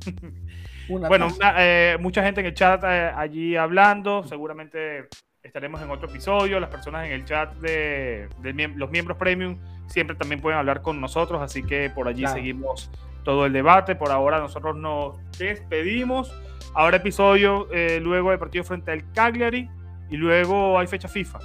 [0.88, 4.22] Una Bueno, una- eh, mucha gente en el chat eh, allí hablando.
[4.24, 5.08] Seguramente
[5.42, 6.58] estaremos en otro episodio.
[6.60, 10.82] Las personas en el chat de, de miem- los miembros premium siempre también pueden hablar
[10.82, 11.40] con nosotros.
[11.42, 12.36] Así que por allí Claro.
[12.36, 12.90] seguimos
[13.22, 13.94] todo el debate.
[13.96, 16.32] Por ahora nosotros nos despedimos.
[16.74, 19.68] Ahora episodio eh, luego del partido frente al Cagliari
[20.08, 21.38] y luego hay fecha FIFA.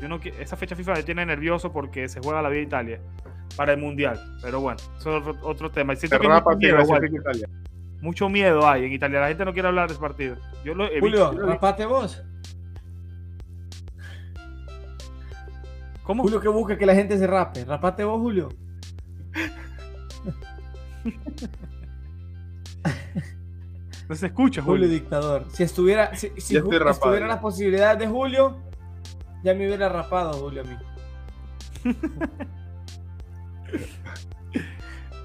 [0.00, 3.00] Yo no, qui- esa fecha FIFA me tiene nervioso porque se juega la vida Italia
[3.56, 4.20] para el mundial.
[4.42, 5.94] Pero bueno, eso es otro, otro tema.
[5.94, 7.48] Y que mucho miedo, Italia.
[8.02, 8.28] Mucho
[8.68, 9.20] hay en Italia.
[9.20, 10.36] La gente no quiere hablar de ese partido.
[10.64, 11.46] Yo lo he Julio, visto.
[11.46, 12.22] rapate vos.
[16.02, 16.22] ¿Cómo?
[16.22, 17.64] Julio que busca que la gente se rape.
[17.64, 18.48] Rapate vos, Julio.
[24.08, 25.00] No se escucha, Julio Julio.
[25.00, 25.46] dictador.
[25.50, 27.26] Si estuviera, si, si rapado, ya.
[27.26, 28.56] las posibilidades de Julio,
[29.42, 30.76] ya me hubiera rapado Julio a mí.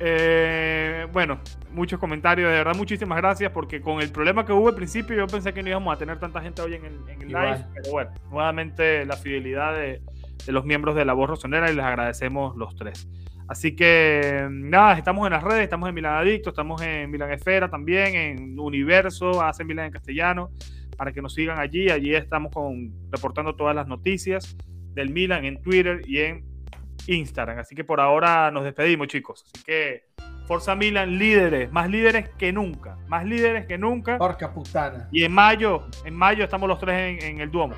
[0.03, 1.39] Eh, bueno,
[1.71, 2.49] muchos comentarios.
[2.49, 5.61] De verdad, muchísimas gracias porque con el problema que hubo al principio yo pensé que
[5.61, 7.51] no íbamos a tener tanta gente hoy en el, en el Igual.
[7.53, 7.65] live.
[7.75, 10.01] Pero bueno, nuevamente la fidelidad de,
[10.43, 13.07] de los miembros de La Voz Rosonera y les agradecemos los tres.
[13.47, 17.69] Así que nada, estamos en las redes, estamos en Milan Adicto, estamos en Milan Esfera
[17.69, 20.51] también, en Universo, hacen Milan en castellano,
[20.97, 21.89] para que nos sigan allí.
[21.89, 24.55] Allí estamos con, reportando todas las noticias
[24.93, 26.45] del Milan en Twitter y en
[27.07, 27.59] Instagram.
[27.59, 29.43] Así que por ahora nos despedimos, chicos.
[29.53, 30.03] Así que
[30.47, 34.17] Forza Milan, líderes, más líderes que nunca, más líderes que nunca.
[34.17, 35.07] Porca putana.
[35.11, 37.75] Y en mayo, en mayo estamos los tres en, en el Duomo,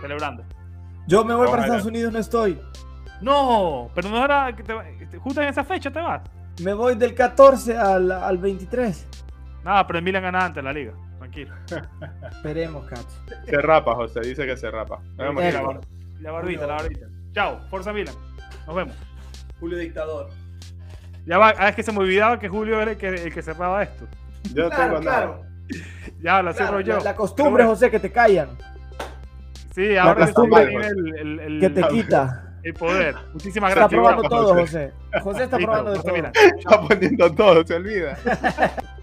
[0.00, 0.44] celebrando.
[1.06, 1.62] Yo me voy para.
[1.62, 2.58] Estados Unidos, no estoy.
[3.22, 4.74] No, pero no era que te,
[5.18, 6.22] justo en esa fecha te vas.
[6.62, 9.06] Me voy del 14 al, al 23.
[9.64, 10.92] Nada, pero el Milan gana antes la liga.
[11.18, 11.54] Tranquilo.
[12.32, 13.22] Esperemos, Cats.
[13.46, 14.98] Se rapa, José, dice que se rapa.
[15.16, 15.80] Nos vemos, La, bar-
[16.20, 17.06] la barbita, la barbita.
[17.32, 18.14] Chao, Forza Milan.
[18.66, 18.94] Nos vemos.
[19.60, 20.28] Julio dictador.
[21.24, 23.42] Ya va, ah, es que se me olvidaba que Julio era el que, el que
[23.42, 24.06] cerraba esto.
[24.52, 25.20] Yo Claro, tengo nada.
[25.22, 25.42] claro.
[26.20, 26.96] Ya, lo Claro, cierro yo.
[26.98, 28.48] la, la costumbre, bueno, José, que te callan,
[29.74, 32.51] Sí, ahora que costumbre tiene el, el- el- que te quita.
[32.62, 33.14] El poder.
[33.32, 34.00] Muchísimas Está gracias.
[34.00, 34.30] probando Chao.
[34.30, 34.92] todo, José.
[35.22, 36.16] José está probando de todo.
[36.16, 38.18] Está poniendo todo, se olvida.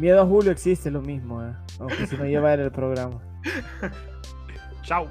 [0.00, 1.52] miedo a Julio existe lo mismo, eh.
[1.78, 3.20] Aunque si no lleva él el programa.
[4.82, 5.08] Chao.